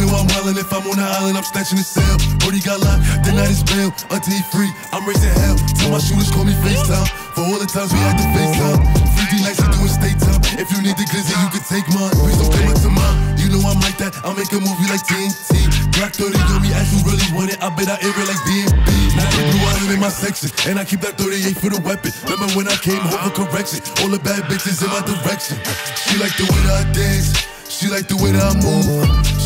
They 0.00 0.08
know 0.08 0.16
I'm 0.16 0.32
wildin' 0.32 0.56
if 0.56 0.72
I'm 0.72 0.80
on 0.88 0.96
the 0.96 1.04
island, 1.04 1.36
I'm 1.36 1.44
snatching 1.44 1.76
the 1.76 1.84
cell. 1.84 2.16
Brody 2.40 2.64
got 2.64 2.80
locked, 2.80 3.04
the 3.20 3.36
night 3.36 3.52
is 3.52 3.60
bail. 3.60 3.92
Until 4.08 4.32
he 4.32 4.40
free, 4.48 4.72
I'm 4.96 5.04
raising 5.04 5.28
hell. 5.44 5.60
Tell 5.76 5.92
my 5.92 6.00
shooters 6.00 6.32
call 6.32 6.48
me 6.48 6.56
FaceTime. 6.64 7.04
For 7.36 7.44
all 7.44 7.60
the 7.60 7.68
times 7.68 7.92
we 7.92 8.00
had 8.00 8.16
to 8.16 8.24
FaceTime. 8.32 8.80
3D 8.80 9.44
nights, 9.44 9.60
I 9.60 9.68
doing 9.68 9.92
state 9.92 10.16
time. 10.16 10.40
If 10.56 10.72
you 10.72 10.80
need 10.80 10.96
the 10.96 11.04
glizzy, 11.04 11.36
you 11.36 11.52
can 11.52 11.60
take 11.68 11.84
mine. 11.92 12.16
Please 12.16 12.40
don't 12.40 12.48
come 12.48 12.72
up 12.72 12.80
to 12.80 12.88
mine. 12.88 13.36
You 13.36 13.52
know 13.52 13.60
I'm 13.60 13.76
like 13.84 14.00
that. 14.00 14.16
I'll 14.24 14.32
make 14.32 14.48
a 14.56 14.60
movie 14.64 14.88
like 14.88 15.04
TNT. 15.04 15.68
Black 15.92 16.16
30 16.16 16.32
on 16.48 16.64
me, 16.64 16.72
as 16.72 16.88
you 16.96 17.04
really 17.04 17.28
want 17.36 17.52
it. 17.52 17.60
I 17.60 17.68
bet 17.68 17.92
I 17.92 18.00
air 18.00 18.16
it 18.16 18.24
like 18.24 18.40
DMB. 18.48 18.88
Now 19.20 19.28
they 19.36 19.52
island 19.52 19.92
in 19.92 20.00
my 20.00 20.08
section. 20.08 20.48
And 20.64 20.80
I 20.80 20.88
keep 20.88 21.04
that 21.04 21.20
38 21.20 21.60
for 21.60 21.68
the 21.68 21.80
weapon. 21.84 22.08
Remember 22.24 22.48
when 22.56 22.72
I 22.72 22.76
came 22.80 23.04
home 23.04 23.20
for 23.28 23.44
correction? 23.44 23.84
All 24.00 24.08
the 24.08 24.16
bad 24.24 24.48
bitches 24.48 24.80
in 24.80 24.88
my 24.88 25.04
direction. 25.04 25.60
She 25.92 26.16
like 26.16 26.32
the 26.40 26.48
way 26.48 26.64
I 26.72 26.88
dance. 26.96 27.59
She 27.70 27.86
like 27.86 28.08
the 28.08 28.16
way 28.18 28.32
that 28.34 28.42
I 28.42 28.54
move. 28.58 28.82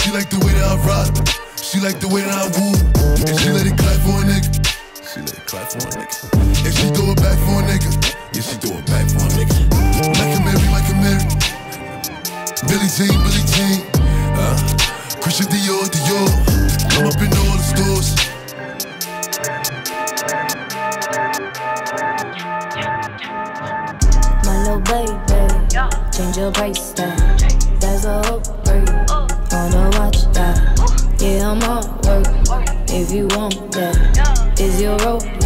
She 0.01 0.09
like 0.11 0.33
the 0.33 0.41
way 0.41 0.57
that 0.57 0.64
I 0.64 0.81
rock. 0.89 1.12
She 1.61 1.77
like 1.79 2.01
the 2.01 2.09
way 2.09 2.25
that 2.25 2.33
I 2.33 2.49
woo. 2.57 2.72
And 3.20 3.37
she 3.37 3.53
let 3.53 3.68
it 3.68 3.77
clap 3.77 4.01
for 4.01 4.16
a 4.16 4.25
nigga. 4.25 4.49
She 5.05 5.20
let 5.20 5.37
it 5.37 5.45
clap 5.45 5.68
for 5.68 5.85
a 5.85 5.93
nigga. 5.93 6.33
And 6.64 6.72
she 6.72 6.89
throw 6.97 7.12
it 7.12 7.20
back 7.20 7.37
for 7.45 7.61
a 7.61 7.68
nigga. 7.68 7.93
Yeah, 8.33 8.41
she 8.41 8.57
throw 8.64 8.81
it 8.81 8.89
back 8.89 9.05
for 9.12 9.29
a 9.29 9.31
nigga. 9.37 9.68
Michael 10.16 10.41
Mary, 10.41 10.64
Michael 10.72 10.97
Mary. 11.05 11.20
Billie 12.64 12.89
Jean, 12.97 13.12
Billie 13.12 13.45
Jean. 13.53 13.85
Uh, 14.41 14.57
Christian 15.20 15.47
Dior, 15.53 15.85
Dior. 15.85 16.33
I'm 16.97 17.05
up 17.05 17.20
in 17.20 17.29
all 17.29 17.61
the 17.61 17.68
stores. 17.77 18.09
My 24.49 24.57
little 24.64 24.81
baby, 24.81 25.12
change 26.11 26.41
your 26.41 26.51
price 26.51 26.93
tag. 26.97 27.53
That's 28.05 28.28
a 28.28 28.34
upgrade. 28.34 28.88
Wanna 29.50 29.90
watch 29.98 30.30
that? 30.34 31.16
Yeah, 31.22 31.52
I'm 31.52 31.62
all 31.62 31.88
work. 32.05 32.26
If 32.90 33.11
you 33.11 33.28
want 33.28 33.72
that, 33.72 34.61
is 34.61 34.82
your 34.82 34.98
role? 34.98 35.43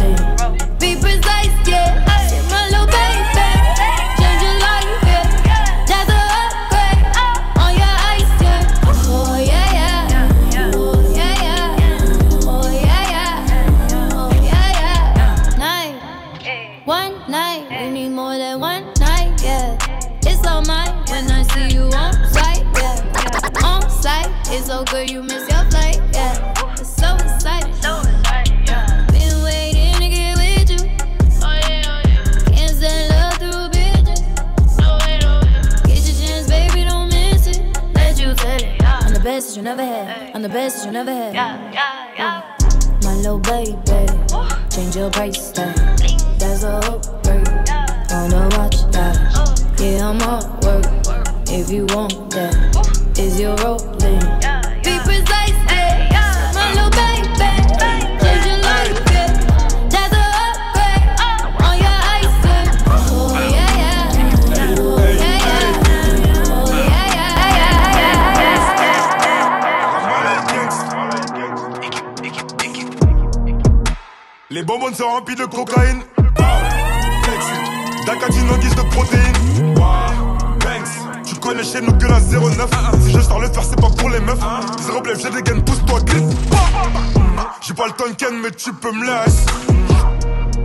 Tu 88.59 88.73
peux 88.73 88.91
me 88.91 89.05
laisser. 89.05 89.45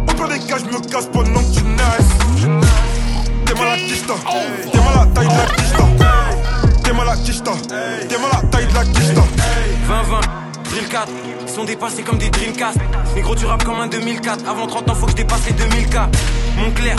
Au 0.02 0.14
pire 0.14 0.28
des 0.28 0.38
cas, 0.40 0.56
je 0.58 0.64
me 0.64 0.80
casse 0.80 1.06
pendant 1.06 1.40
que 1.40 1.54
tu 1.54 1.62
naisses. 1.62 2.60
T'es 3.46 3.54
mal 3.54 3.68
à 3.68 3.76
kista. 3.76 4.14
T'es 4.72 4.78
mal 4.78 4.98
à 5.00 5.06
taille 5.06 5.28
de 5.28 5.34
la 5.34 5.46
kista. 5.54 5.84
T'es 6.82 6.92
mal 6.92 7.08
à 7.08 7.16
kista. 7.16 7.52
T'es 8.08 8.18
mal 8.18 8.30
à 8.32 8.42
taille 8.48 8.66
de 8.66 8.74
la 8.74 8.84
kista. 8.84 9.22
20-20, 9.88 10.70
Drill 10.70 10.88
4, 10.88 11.08
ils 11.42 11.48
sont 11.48 11.64
dépassés 11.64 12.02
comme 12.02 12.18
des 12.18 12.30
Dreamcast. 12.30 12.78
Négro, 13.14 13.36
tu 13.36 13.46
rappes 13.46 13.64
comme 13.64 13.78
un 13.78 13.86
2004. 13.86 14.48
Avant 14.48 14.66
30 14.66 14.90
ans, 14.90 14.94
faut 14.94 15.06
que 15.06 15.12
je 15.12 15.16
dépasse 15.16 15.46
les 15.46 15.52
2000K. 15.52 16.08
Montclair, 16.58 16.96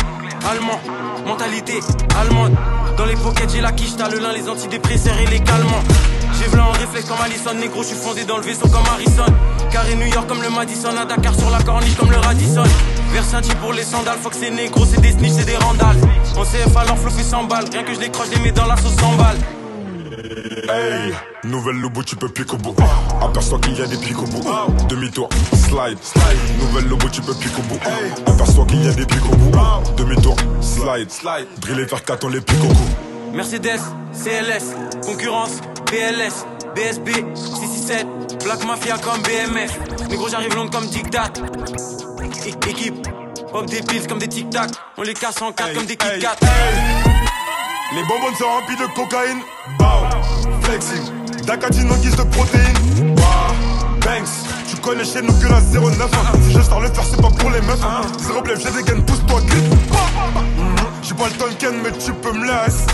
allemand, 0.50 0.80
mentalité 1.26 1.82
allemande. 2.18 2.56
Dans 2.98 3.06
les 3.06 3.16
pockets, 3.16 3.52
j'ai 3.52 3.62
la 3.62 3.74
quiche, 3.74 3.98
t'as 3.98 4.08
le 4.08 4.20
lin, 4.20 4.32
les 4.32 4.48
antidépresseurs 4.48 5.18
et 5.18 5.26
les 5.26 5.42
calmants. 5.42 5.84
J'ai 6.40 6.48
v'là 6.48 6.68
en 6.68 6.72
réflexe 6.72 7.10
comme 7.10 7.22
Allison, 7.22 7.54
négro, 7.54 7.84
je 7.84 7.88
suis 7.88 7.98
fondé 7.98 8.24
dans 8.24 8.38
le 8.38 8.44
vaisseau 8.44 8.68
comme 8.70 8.86
Harrison. 8.86 9.26
Carré 9.76 9.96
New 9.96 10.06
York 10.08 10.26
comme 10.30 10.42
le 10.42 10.50
Madison, 10.50 10.96
à 10.98 11.04
Dakar 11.04 11.36
sur 11.36 11.50
la 11.50 11.62
corniche 11.62 11.98
comme 11.98 12.10
le 12.10 12.16
Radisson. 12.16 12.64
Versace 13.12 13.54
pour 13.60 13.74
les 13.74 13.84
sandales, 13.84 14.18
faut 14.24 14.30
que 14.30 14.38
c'est 14.38 14.50
négro, 14.50 14.86
c'est 14.86 15.02
des 15.02 15.12
snitch, 15.12 15.34
c'est 15.34 15.44
des 15.44 15.58
randales. 15.58 15.98
En 16.38 16.44
CF 16.44 16.74
alors 16.78 16.98
flow 16.98 17.10
fait 17.10 17.24
100 17.24 17.44
balles, 17.44 17.66
rien 17.70 17.84
que 17.84 17.94
je 17.94 18.00
décroche, 18.00 18.30
les 18.34 18.40
mets 18.40 18.54
dans 18.54 18.68
la 18.68 18.78
sauce 18.78 18.96
100 18.96 19.16
balles. 19.18 19.36
Hey, 20.70 21.14
nouvelle 21.44 21.76
lobo, 21.76 22.04
tu 22.04 22.16
peux 22.16 22.30
piquer 22.30 22.54
au 22.54 22.58
bout. 22.58 22.74
Aperçois 23.22 23.60
qu'il 23.60 23.78
y 23.78 23.82
a 23.82 23.86
des 23.86 23.98
pics 23.98 24.18
au 24.18 24.22
bout. 24.22 24.46
Demi-tour, 24.88 25.28
slide, 25.52 25.98
slide. 26.02 26.38
Nouvelle 26.62 26.88
lobo, 26.88 27.10
tu 27.10 27.22
peux 27.22 27.34
piquer 27.34 27.60
au 27.60 27.64
bout. 27.64 27.80
Aperçois 28.28 28.66
qu'il 28.68 28.82
y 28.82 28.88
a 28.88 28.94
des 28.94 29.06
pics 29.06 29.26
au 29.26 29.36
bout. 29.36 29.52
Demi-tour, 29.98 30.38
slide, 30.62 31.12
slide. 31.12 31.48
Driller 31.60 31.84
vers 31.84 32.02
4 32.02 32.24
on 32.24 32.30
les 32.30 32.40
pique 32.40 32.64
au 32.64 32.68
cou. 32.68 33.34
Mercedes, 33.34 33.82
CLS, 34.14 34.74
concurrence, 35.06 35.60
BLS, 35.88 36.46
BSB, 36.74 37.10
667, 37.36 38.08
Black 38.46 38.64
Mafia 38.64 38.96
comme 39.00 39.24
BMF. 39.24 39.80
Négro, 40.08 40.30
j'arrive 40.30 40.56
long 40.56 40.68
comme 40.70 40.86
Dictat. 40.86 41.34
É- 42.46 42.70
Équipe, 42.70 43.08
pop 43.52 43.66
des 43.66 43.82
pills 43.82 44.06
comme 44.06 44.20
des 44.20 44.28
tic-tac. 44.28 44.70
On 44.98 45.02
les 45.02 45.16
casse 45.16 45.42
en 45.42 45.52
quatre 45.52 45.74
comme 45.74 45.88
des 45.88 45.96
Kit 45.96 46.20
Kat. 46.22 46.36
Les 47.96 48.04
bonbons 48.04 48.36
sont 48.38 48.46
remplis 48.46 48.76
de 48.76 48.86
cocaïne. 48.94 49.40
Bow, 49.80 50.62
flexing. 50.62 51.02
D'acatine 51.48 51.92
en 51.92 51.96
guise 51.96 52.16
de 52.16 52.22
protéines. 52.22 53.18
Wow. 53.18 54.00
Banks. 54.02 54.30
Tu 54.70 54.76
connais 54.78 55.06
chez 55.06 55.24
nous 55.24 55.34
que 55.34 55.48
la 55.48 55.60
09. 55.62 56.12
Si 56.44 56.54
je 56.54 56.62
sors 56.62 56.82
le 56.82 56.90
faire, 56.90 57.04
c'est 57.04 57.20
pas 57.22 57.30
pour 57.32 57.50
les 57.50 57.62
meufs. 57.62 57.80
Zéro 58.20 58.42
blême, 58.44 58.60
j'ai 58.60 58.70
des 58.70 58.84
gains, 58.84 59.02
pousse-toi, 59.02 59.42
glisse. 59.42 59.64
Mhm. 59.64 60.76
J'ai 61.02 61.16
pas 61.16 61.26
le 61.26 61.34
temps 61.34 61.56
Ken, 61.58 61.82
mais 61.84 61.92
tu 61.94 62.14
peux 62.14 62.32
me 62.32 62.46
laisser. 62.46 62.86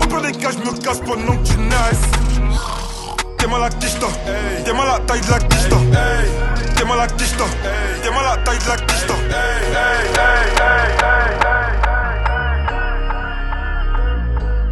Au 0.00 0.20
des 0.20 0.32
cas, 0.32 0.50
je 0.52 0.58
me 0.58 0.74
casse 0.78 1.00
pendant 1.00 1.36
que 1.36 1.46
tu 1.48 1.56
naisses. 1.58 2.41
T'es 3.42 3.48
mal 3.48 3.64
à 3.64 3.70
kista. 3.70 4.06
T'es 4.64 4.72
mal 4.72 4.88
à 4.88 5.00
taille 5.00 5.20
de 5.20 5.28
la 5.28 5.38
kista. 5.40 5.76
T'es 6.76 6.84
mal 6.84 7.00
à 7.00 7.08
kista. 7.08 7.44
T'es 8.00 8.10
mal 8.12 8.24
à 8.24 8.36
taille 8.36 8.58
de 8.60 8.68
la 8.68 8.76
kista. 8.76 9.14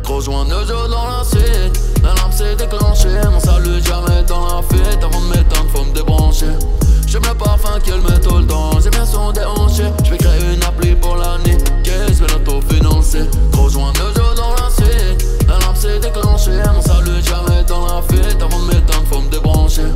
Gros 0.05 0.21
joint 0.21 0.45
de 0.45 0.65
jeu 0.65 0.89
dans 0.89 1.05
la 1.05 1.25
suite 1.25 1.81
La 2.05 2.11
lampe 2.11 2.33
s'est 2.33 2.55
déclenchée. 2.55 3.09
Mon 3.33 3.41
salut 3.41 3.83
jamais 3.83 4.23
dans 4.23 4.47
la 4.47 4.63
fuite 4.63 5.03
Avant 5.03 5.21
de 5.21 5.27
m'éteindre 5.27 5.69
faut 5.75 5.85
me 5.85 5.93
débrancher. 5.93 6.55
J'aime 7.09 7.23
le 7.27 7.35
parfum 7.35 7.81
qu'elle 7.81 8.01
met 8.03 8.21
tout 8.21 8.39
le 8.39 8.47
temps. 8.47 8.79
J'ai 8.81 8.91
bien 8.91 9.05
son 9.05 9.33
déhanché. 9.33 9.87
Je 10.05 10.11
vais 10.13 10.19
créer 10.19 10.55
une 10.55 10.63
appli 10.63 10.95
pour 10.95 11.17
la 11.17 11.39
niquer. 11.39 12.07
Je 12.09 12.25
vais 12.25 12.33
l'auto-financer. 12.33 13.29
Gros 13.51 13.69
joint 13.69 13.91
de 13.95 14.15
jeu 14.15 14.35
dans 14.37 14.53
la 14.53 14.71
suite 14.71 15.27
La 15.49 15.59
lampe 15.59 15.77
s'est 15.77 15.99
déclenchée. 15.99 16.63
Mon 16.73 16.83
salut 16.83 17.21
jamais 17.25 17.50
dans 17.71 17.87
la 17.87 18.03
fuite 18.03 18.43
Avant 18.43 18.59
de 18.59 18.67
m'éteindre 18.67 19.07
faut 19.11 19.21
me 19.21 19.31
débrancher 19.31 19.87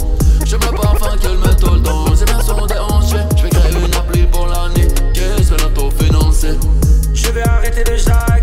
J'aime 0.46 0.60
le 0.70 0.78
parfum 0.78 1.16
qu'elle 1.18 1.36
met 1.38 1.54
tout 1.56 1.74
le 1.74 1.82
temps 1.82 2.06
J'ai 2.16 2.24
bien 2.24 2.40
son 2.40 2.66
déhanché 2.66 3.16
Je 3.36 3.42
vais 3.42 3.50
créer 3.50 3.84
une 3.84 3.94
appli 3.94 4.22
pour 4.26 4.46
la 4.46 4.68
niquer 4.68 5.42
Je 5.42 5.54
vais 5.54 5.62
l'auto-financer. 5.62 6.58
Je 7.12 7.28
vais 7.28 7.42
arrêter 7.42 7.84
de 7.84 7.96
jacter 7.96 8.33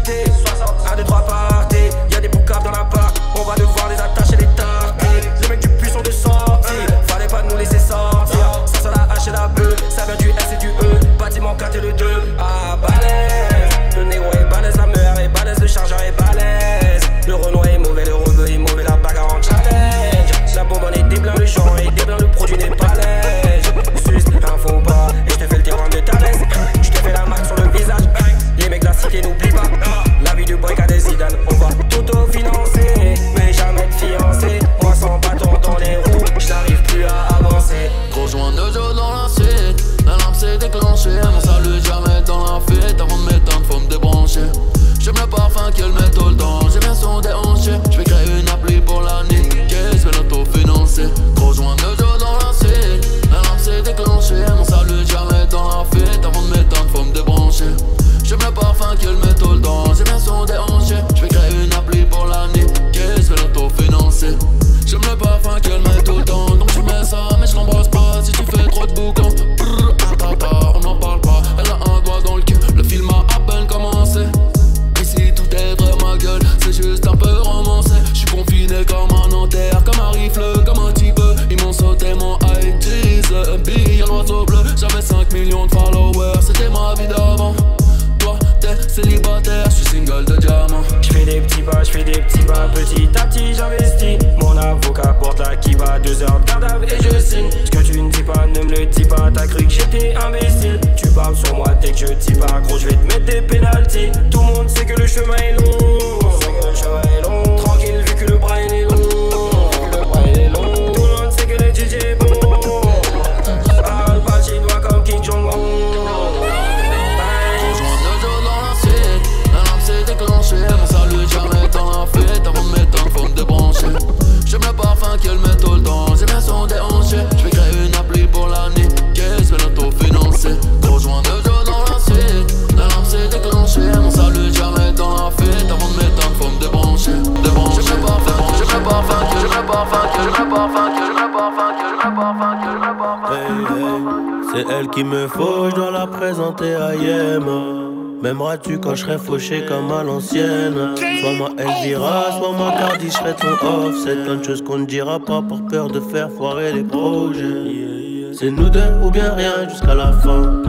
quand 148.92 148.98
je 148.98 149.04
serai 149.04 149.18
fauché 149.18 149.64
comme 149.66 149.90
à 149.90 150.04
l'ancienne. 150.04 150.76
Soit 151.22 151.34
moi 151.38 151.50
Elvira, 151.58 152.26
soit 152.38 152.52
moi 152.52 152.74
Cardi, 152.78 153.06
je 153.06 153.12
serai 153.12 153.34
ton 153.36 153.54
off. 153.66 153.96
C'est 154.04 154.22
plein 154.22 154.36
de 154.36 154.44
choses 154.44 154.62
qu'on 154.62 154.80
ne 154.80 154.86
dira 154.86 155.18
pas 155.18 155.42
par 155.42 155.66
peur 155.66 155.88
de 155.88 156.02
faire 156.02 156.30
foirer 156.30 156.74
les 156.74 156.84
projets. 156.84 158.34
C'est 158.34 158.52
nous 158.52 158.70
deux 158.70 158.92
ou 159.02 159.10
bien 159.10 159.32
rien 159.34 159.70
jusqu'à 159.70 159.96
la 159.96 160.12
fin. 160.12 160.62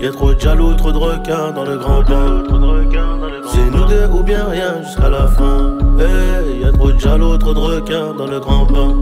Y'a 0.00 0.10
trop 0.10 0.32
de 0.32 0.40
jaloux, 0.40 0.72
trop 0.72 0.90
de 0.90 0.96
requins 0.96 1.50
dans 1.50 1.64
le 1.64 1.76
grand 1.76 2.02
bain. 2.02 2.44
C'est 3.52 3.70
nous 3.70 3.84
deux 3.84 4.06
ou 4.06 4.22
bien 4.22 4.46
rien 4.46 4.82
jusqu'à 4.82 5.10
la 5.10 5.26
fin. 5.26 5.76
Hey, 5.98 6.62
y'a 6.62 6.72
trop 6.72 6.92
de 6.92 6.98
jaloux, 6.98 7.36
trop 7.36 7.52
de 7.52 7.58
requins 7.58 8.14
dans 8.16 8.26
le 8.26 8.40
grand 8.40 8.64
bain. 8.64 8.94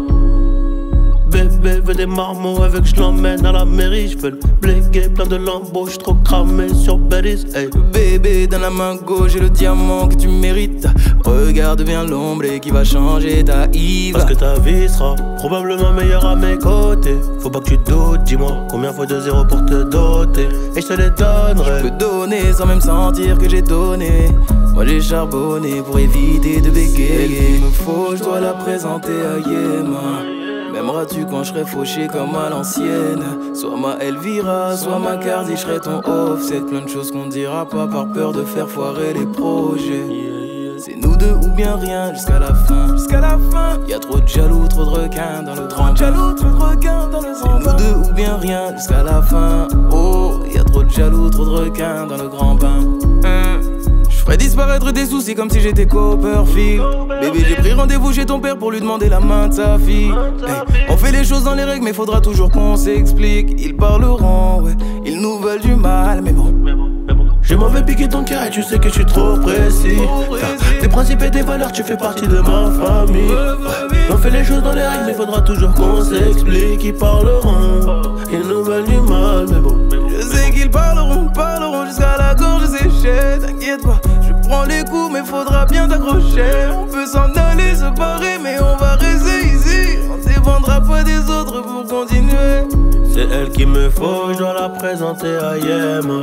Bébé 1.30 1.80
veut 1.80 1.94
des 1.94 2.06
marmots 2.06 2.60
avec 2.62 2.86
je 2.86 2.96
l'emmène 2.96 3.46
à 3.46 3.52
la 3.52 3.64
mairie. 3.64 4.08
Je 4.08 4.26
le 4.26 4.36
plein 5.14 5.26
de 5.26 5.36
lambeaux, 5.36 5.86
je 5.86 5.96
trop 5.96 6.14
cramé 6.14 6.68
sur 6.72 6.96
Bellis 6.96 7.44
hey. 7.54 7.68
Bébé, 7.92 8.46
dans 8.46 8.58
la 8.58 8.70
main 8.70 8.96
gauche, 8.96 9.32
j'ai 9.32 9.40
le 9.40 9.50
diamant 9.50 10.08
que 10.08 10.14
tu 10.14 10.28
mérites. 10.28 10.86
Regarde 11.24 11.82
bien 11.82 12.04
l'ombre 12.04 12.44
et 12.44 12.60
qui 12.60 12.70
va 12.70 12.84
changer 12.84 13.44
ta 13.44 13.66
Yves. 13.72 14.14
Parce 14.14 14.24
que 14.24 14.34
ta 14.34 14.58
vie 14.58 14.88
sera 14.88 15.14
probablement 15.38 15.92
meilleure 15.92 16.24
à 16.24 16.36
mes 16.36 16.56
côtés 16.56 17.16
Faut 17.40 17.50
pas 17.50 17.60
que 17.60 17.70
tu 17.70 17.76
doutes, 17.78 18.22
dis-moi 18.24 18.52
combien 18.70 18.92
faut 18.92 19.06
de 19.06 19.20
zéro 19.20 19.44
pour 19.44 19.64
te 19.66 19.82
doter 19.82 20.48
Et 20.76 20.80
je 20.80 20.86
te 20.86 20.92
les 20.92 21.10
donnerai 21.10 21.78
Je 21.78 21.82
peux 21.82 21.90
donner 21.90 22.52
sans 22.52 22.66
même 22.66 22.80
sentir 22.80 23.38
que 23.38 23.48
j'ai 23.48 23.62
donné. 23.62 24.28
Moi 24.74 24.86
j'ai 24.86 25.00
charbonné 25.00 25.82
pour 25.82 25.98
éviter 25.98 26.60
de 26.60 26.70
bégayer. 26.70 27.56
Il 27.56 27.64
me 27.64 27.70
faut, 27.70 28.16
je 28.16 28.22
dois 28.22 28.40
la 28.40 28.52
présenter 28.52 29.12
à 29.12 29.38
Yéma. 29.38 30.41
M'aimeras-tu 30.92 31.24
quand 31.24 31.42
je 31.42 31.54
serai 31.54 31.64
fauché 31.64 32.06
comme 32.06 32.36
à 32.36 32.50
l'ancienne? 32.50 33.24
Soit 33.54 33.78
ma 33.78 33.96
Elvira, 34.04 34.76
soit 34.76 34.98
ma 34.98 35.16
Cardi, 35.16 35.52
je 35.52 35.62
serai 35.62 35.80
ton 35.80 36.02
offset. 36.06 36.60
Plein 36.60 36.82
de 36.82 36.88
choses 36.88 37.10
qu'on 37.10 37.28
dira 37.28 37.66
pas 37.66 37.86
par 37.86 38.12
peur 38.12 38.32
de 38.32 38.42
faire 38.44 38.68
foirer 38.68 39.14
les 39.14 39.24
projets. 39.24 40.06
C'est 40.76 40.96
nous 40.96 41.16
deux 41.16 41.32
ou 41.32 41.48
bien 41.56 41.76
rien 41.76 42.12
jusqu'à 42.12 42.38
la 42.38 42.52
fin. 42.52 42.94
Jusqu'à 42.94 43.20
la 43.20 43.38
fin. 43.50 43.78
Y 43.88 43.94
a 43.94 43.98
trop 44.00 44.20
de 44.20 44.28
jaloux, 44.28 44.68
trop 44.68 44.84
de 44.84 44.90
requins 44.90 45.42
dans 45.42 45.54
le 45.54 45.66
grand 45.66 45.96
jaloux, 45.96 46.34
trop 46.34 46.50
de 46.50 46.56
requins 46.56 47.08
dans 47.08 47.22
le 47.22 47.40
grand 47.40 47.58
nous 47.58 47.76
deux 47.78 48.10
ou 48.10 48.12
bien 48.12 48.36
rien 48.36 48.76
jusqu'à 48.76 49.02
la 49.02 49.22
fin. 49.22 49.68
Oh, 49.90 50.40
y 50.44 50.58
a 50.58 50.64
trop 50.64 50.82
de 50.82 50.90
jaloux, 50.90 51.30
trop 51.30 51.46
de 51.46 51.50
requins 51.50 52.06
dans 52.06 52.18
le 52.18 52.28
grand 52.28 52.54
bain. 52.54 52.80
Hein. 53.24 53.71
Je 54.32 54.36
ferais 54.38 54.46
disparaître 54.46 54.92
des 54.92 55.04
soucis 55.04 55.34
comme 55.34 55.50
si 55.50 55.60
j'étais 55.60 55.84
Copperfield. 55.84 56.82
Bébé, 57.20 57.44
j'ai 57.46 57.54
pris 57.54 57.74
rendez-vous 57.74 58.14
chez 58.14 58.24
ton 58.24 58.40
père 58.40 58.56
pour 58.56 58.70
lui 58.70 58.80
demander 58.80 59.10
la 59.10 59.20
main 59.20 59.48
de 59.48 59.52
sa 59.52 59.78
fille. 59.78 60.10
On 60.88 60.96
fait 60.96 61.12
les 61.12 61.22
choses 61.22 61.44
dans 61.44 61.54
les 61.54 61.64
règles, 61.64 61.84
mais 61.84 61.92
faudra 61.92 62.22
toujours 62.22 62.50
qu'on 62.50 62.74
s'explique. 62.76 63.52
Ils 63.58 63.76
parleront, 63.76 64.62
ouais, 64.62 64.72
ils 65.04 65.20
nous 65.20 65.38
veulent 65.38 65.60
du 65.60 65.74
mal, 65.74 66.22
mais 66.22 66.32
bon. 66.32 66.54
Je 67.42 67.54
m'en 67.54 67.68
vais 67.68 67.82
piquer 67.82 68.08
ton 68.08 68.24
cœur 68.24 68.44
et 68.44 68.48
tu 68.48 68.62
sais 68.62 68.78
que 68.78 68.88
je 68.88 68.94
suis 68.94 69.04
trop 69.04 69.36
précis. 69.36 70.00
T'as 70.40 70.80
Des 70.80 70.88
principes 70.88 71.22
et 71.24 71.30
des 71.30 71.42
valeurs, 71.42 71.72
tu 71.72 71.82
fais 71.82 71.98
partie 71.98 72.26
de 72.26 72.38
ma 72.38 72.70
famille. 72.70 73.36
On 74.10 74.16
fait 74.16 74.30
les 74.30 74.44
choses 74.44 74.62
dans 74.62 74.72
les 74.72 74.86
règles, 74.86 75.04
mais 75.08 75.14
faudra 75.14 75.42
toujours 75.42 75.74
qu'on 75.74 76.02
s'explique. 76.02 76.82
Ils 76.82 76.94
parleront, 76.94 78.00
ils 78.32 78.48
nous 78.48 78.64
veulent 78.64 78.84
du 78.84 78.96
mal, 78.96 79.44
mais 79.50 79.60
bon. 79.60 80.01
Qu'ils 80.62 80.70
parleront, 80.70 81.26
parleront 81.34 81.86
jusqu'à 81.86 82.16
la 82.16 82.36
gorge 82.36 82.66
séchée. 82.66 83.40
T'inquiète 83.40 83.82
pas, 83.82 84.00
je 84.20 84.48
prends 84.48 84.62
les 84.62 84.84
coups, 84.84 85.12
mais 85.12 85.24
faudra 85.24 85.66
bien 85.66 85.88
t'accrocher. 85.88 86.68
On 86.72 86.86
peut 86.86 87.04
s'en 87.04 87.32
aller, 87.34 87.74
se 87.74 87.92
barrer, 87.96 88.38
mais 88.40 88.60
on 88.60 88.76
va 88.76 88.94
rester 88.94 89.40
ici. 89.48 89.98
On 90.08 90.24
dépendra 90.24 90.80
pas 90.80 91.02
des 91.02 91.18
autres 91.28 91.62
pour 91.62 91.84
continuer. 91.88 92.68
C'est 93.12 93.28
elle 93.28 93.50
qui 93.50 93.66
me 93.66 93.90
faut, 93.90 94.32
je 94.32 94.38
dois 94.38 94.54
la 94.54 94.68
présenter 94.68 95.36
à 95.36 95.58
Yema. 95.58 96.20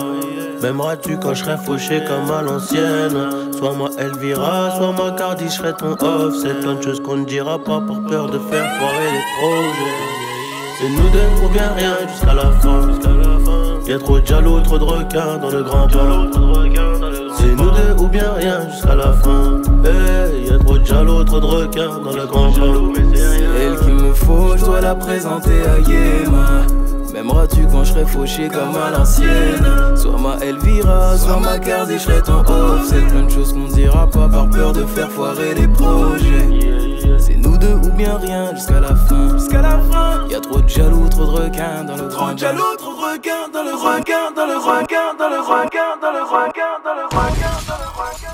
M'aimeras-tu 0.62 1.20
quand 1.20 1.34
je 1.34 1.44
serai 1.44 1.58
fauché 1.58 2.02
comme 2.08 2.32
à 2.32 2.42
l'ancienne? 2.42 3.52
Soit 3.58 3.74
moi 3.74 3.90
Elvira, 3.98 4.72
soit 4.78 4.94
moi 4.94 5.12
Cardi, 5.18 5.50
je 5.50 5.54
serai 5.54 5.74
ton 5.74 5.98
off 6.00 6.34
C'est 6.42 6.62
plein 6.62 6.76
de 6.76 6.82
choses 6.82 7.02
qu'on 7.02 7.18
ne 7.18 7.26
dira 7.26 7.58
pas 7.60 7.82
par 7.82 8.02
peur 8.08 8.28
de 8.28 8.40
faire 8.40 8.72
foirer 8.78 9.10
les 9.12 9.26
projets 9.38 10.80
C'est 10.80 10.90
nous 10.90 11.10
deux 11.10 11.46
ou 11.46 11.50
bien 11.50 11.72
rien 11.76 11.96
jusqu'à 12.08 12.34
la 12.34 12.52
fin 12.52 13.69
Y'a 13.90 13.98
trop 13.98 14.20
de 14.20 14.26
jaloux, 14.28 14.60
trop 14.62 14.78
de 14.78 14.84
requins 14.84 15.38
dans 15.42 15.50
le 15.50 15.64
grand 15.64 15.88
bain 15.88 16.30
C'est 17.36 17.56
nous 17.56 17.72
deux 17.72 18.04
ou 18.04 18.08
bien 18.08 18.34
rien 18.34 18.70
jusqu'à 18.70 18.94
la 18.94 19.14
fin. 19.14 19.60
Hey, 19.84 20.46
y'a 20.46 20.60
trop 20.60 20.78
de 20.78 20.86
jaloux, 20.86 21.24
trop 21.24 21.40
de 21.40 21.46
requins 21.48 21.98
dans 22.06 22.16
le 22.16 22.28
grand 22.28 22.52
bain 22.52 22.94
elle 23.60 23.80
qu'il 23.80 23.96
me 23.96 24.14
faut, 24.14 24.56
je 24.56 24.64
dois 24.64 24.82
la 24.82 24.94
présenter 24.94 25.64
à 25.64 25.80
Yéma. 25.80 26.68
M'aimeras-tu 27.12 27.66
quand 27.72 27.84
je 27.84 27.94
serai 27.94 28.06
fauché 28.06 28.48
comme 28.48 28.76
à 28.76 28.92
l'ancienne. 28.92 29.66
Soit 29.96 30.20
ma 30.20 30.38
Elvira, 30.46 31.18
soit 31.18 31.40
ma 31.40 31.58
Cardi, 31.58 31.94
je 31.94 32.04
serai 32.04 32.22
ton 32.22 32.42
off. 32.42 32.86
C'est 32.88 33.08
plein 33.08 33.24
de 33.24 33.32
choses 33.32 33.54
qu'on 33.54 33.74
dira 33.74 34.08
pas 34.08 34.30
par 34.30 34.48
peur 34.52 34.72
de 34.72 34.84
faire 34.84 35.10
foirer 35.10 35.56
les 35.56 35.68
projets 35.68 36.69
C'est 37.20 37.36
nous 37.36 37.58
deux 37.58 37.76
ou 37.76 37.92
bien 37.92 38.18
rien 38.18 38.54
jusqu'à 38.56 38.80
la 38.80 38.96
fin. 38.96 39.38
Jusqu'à 39.38 39.62
la 39.62 39.80
fin. 39.92 40.28
Y'a 40.30 40.40
trop 40.40 40.62
de 40.62 40.70
jaloux, 40.70 41.08
trop 41.10 41.26
de 41.26 41.32
requins 41.32 41.84
dans 41.84 41.98
le 41.98 42.08
grand 42.08 42.38
jaloux, 42.38 42.76
trop 42.78 42.94
de 42.94 43.14
requins 43.14 43.50
dans 43.54 43.64
le 43.64 43.74
requin, 43.74 44.32
dans 44.36 44.46
le 44.46 44.58
requin, 44.58 45.14
dans 45.18 45.30
le 45.30 45.40
requin, 45.40 45.98
dans 46.02 46.12
le 46.12 46.22
requin, 46.22 46.62
dans 46.84 46.94
le 46.94 47.04
requin 47.04 48.29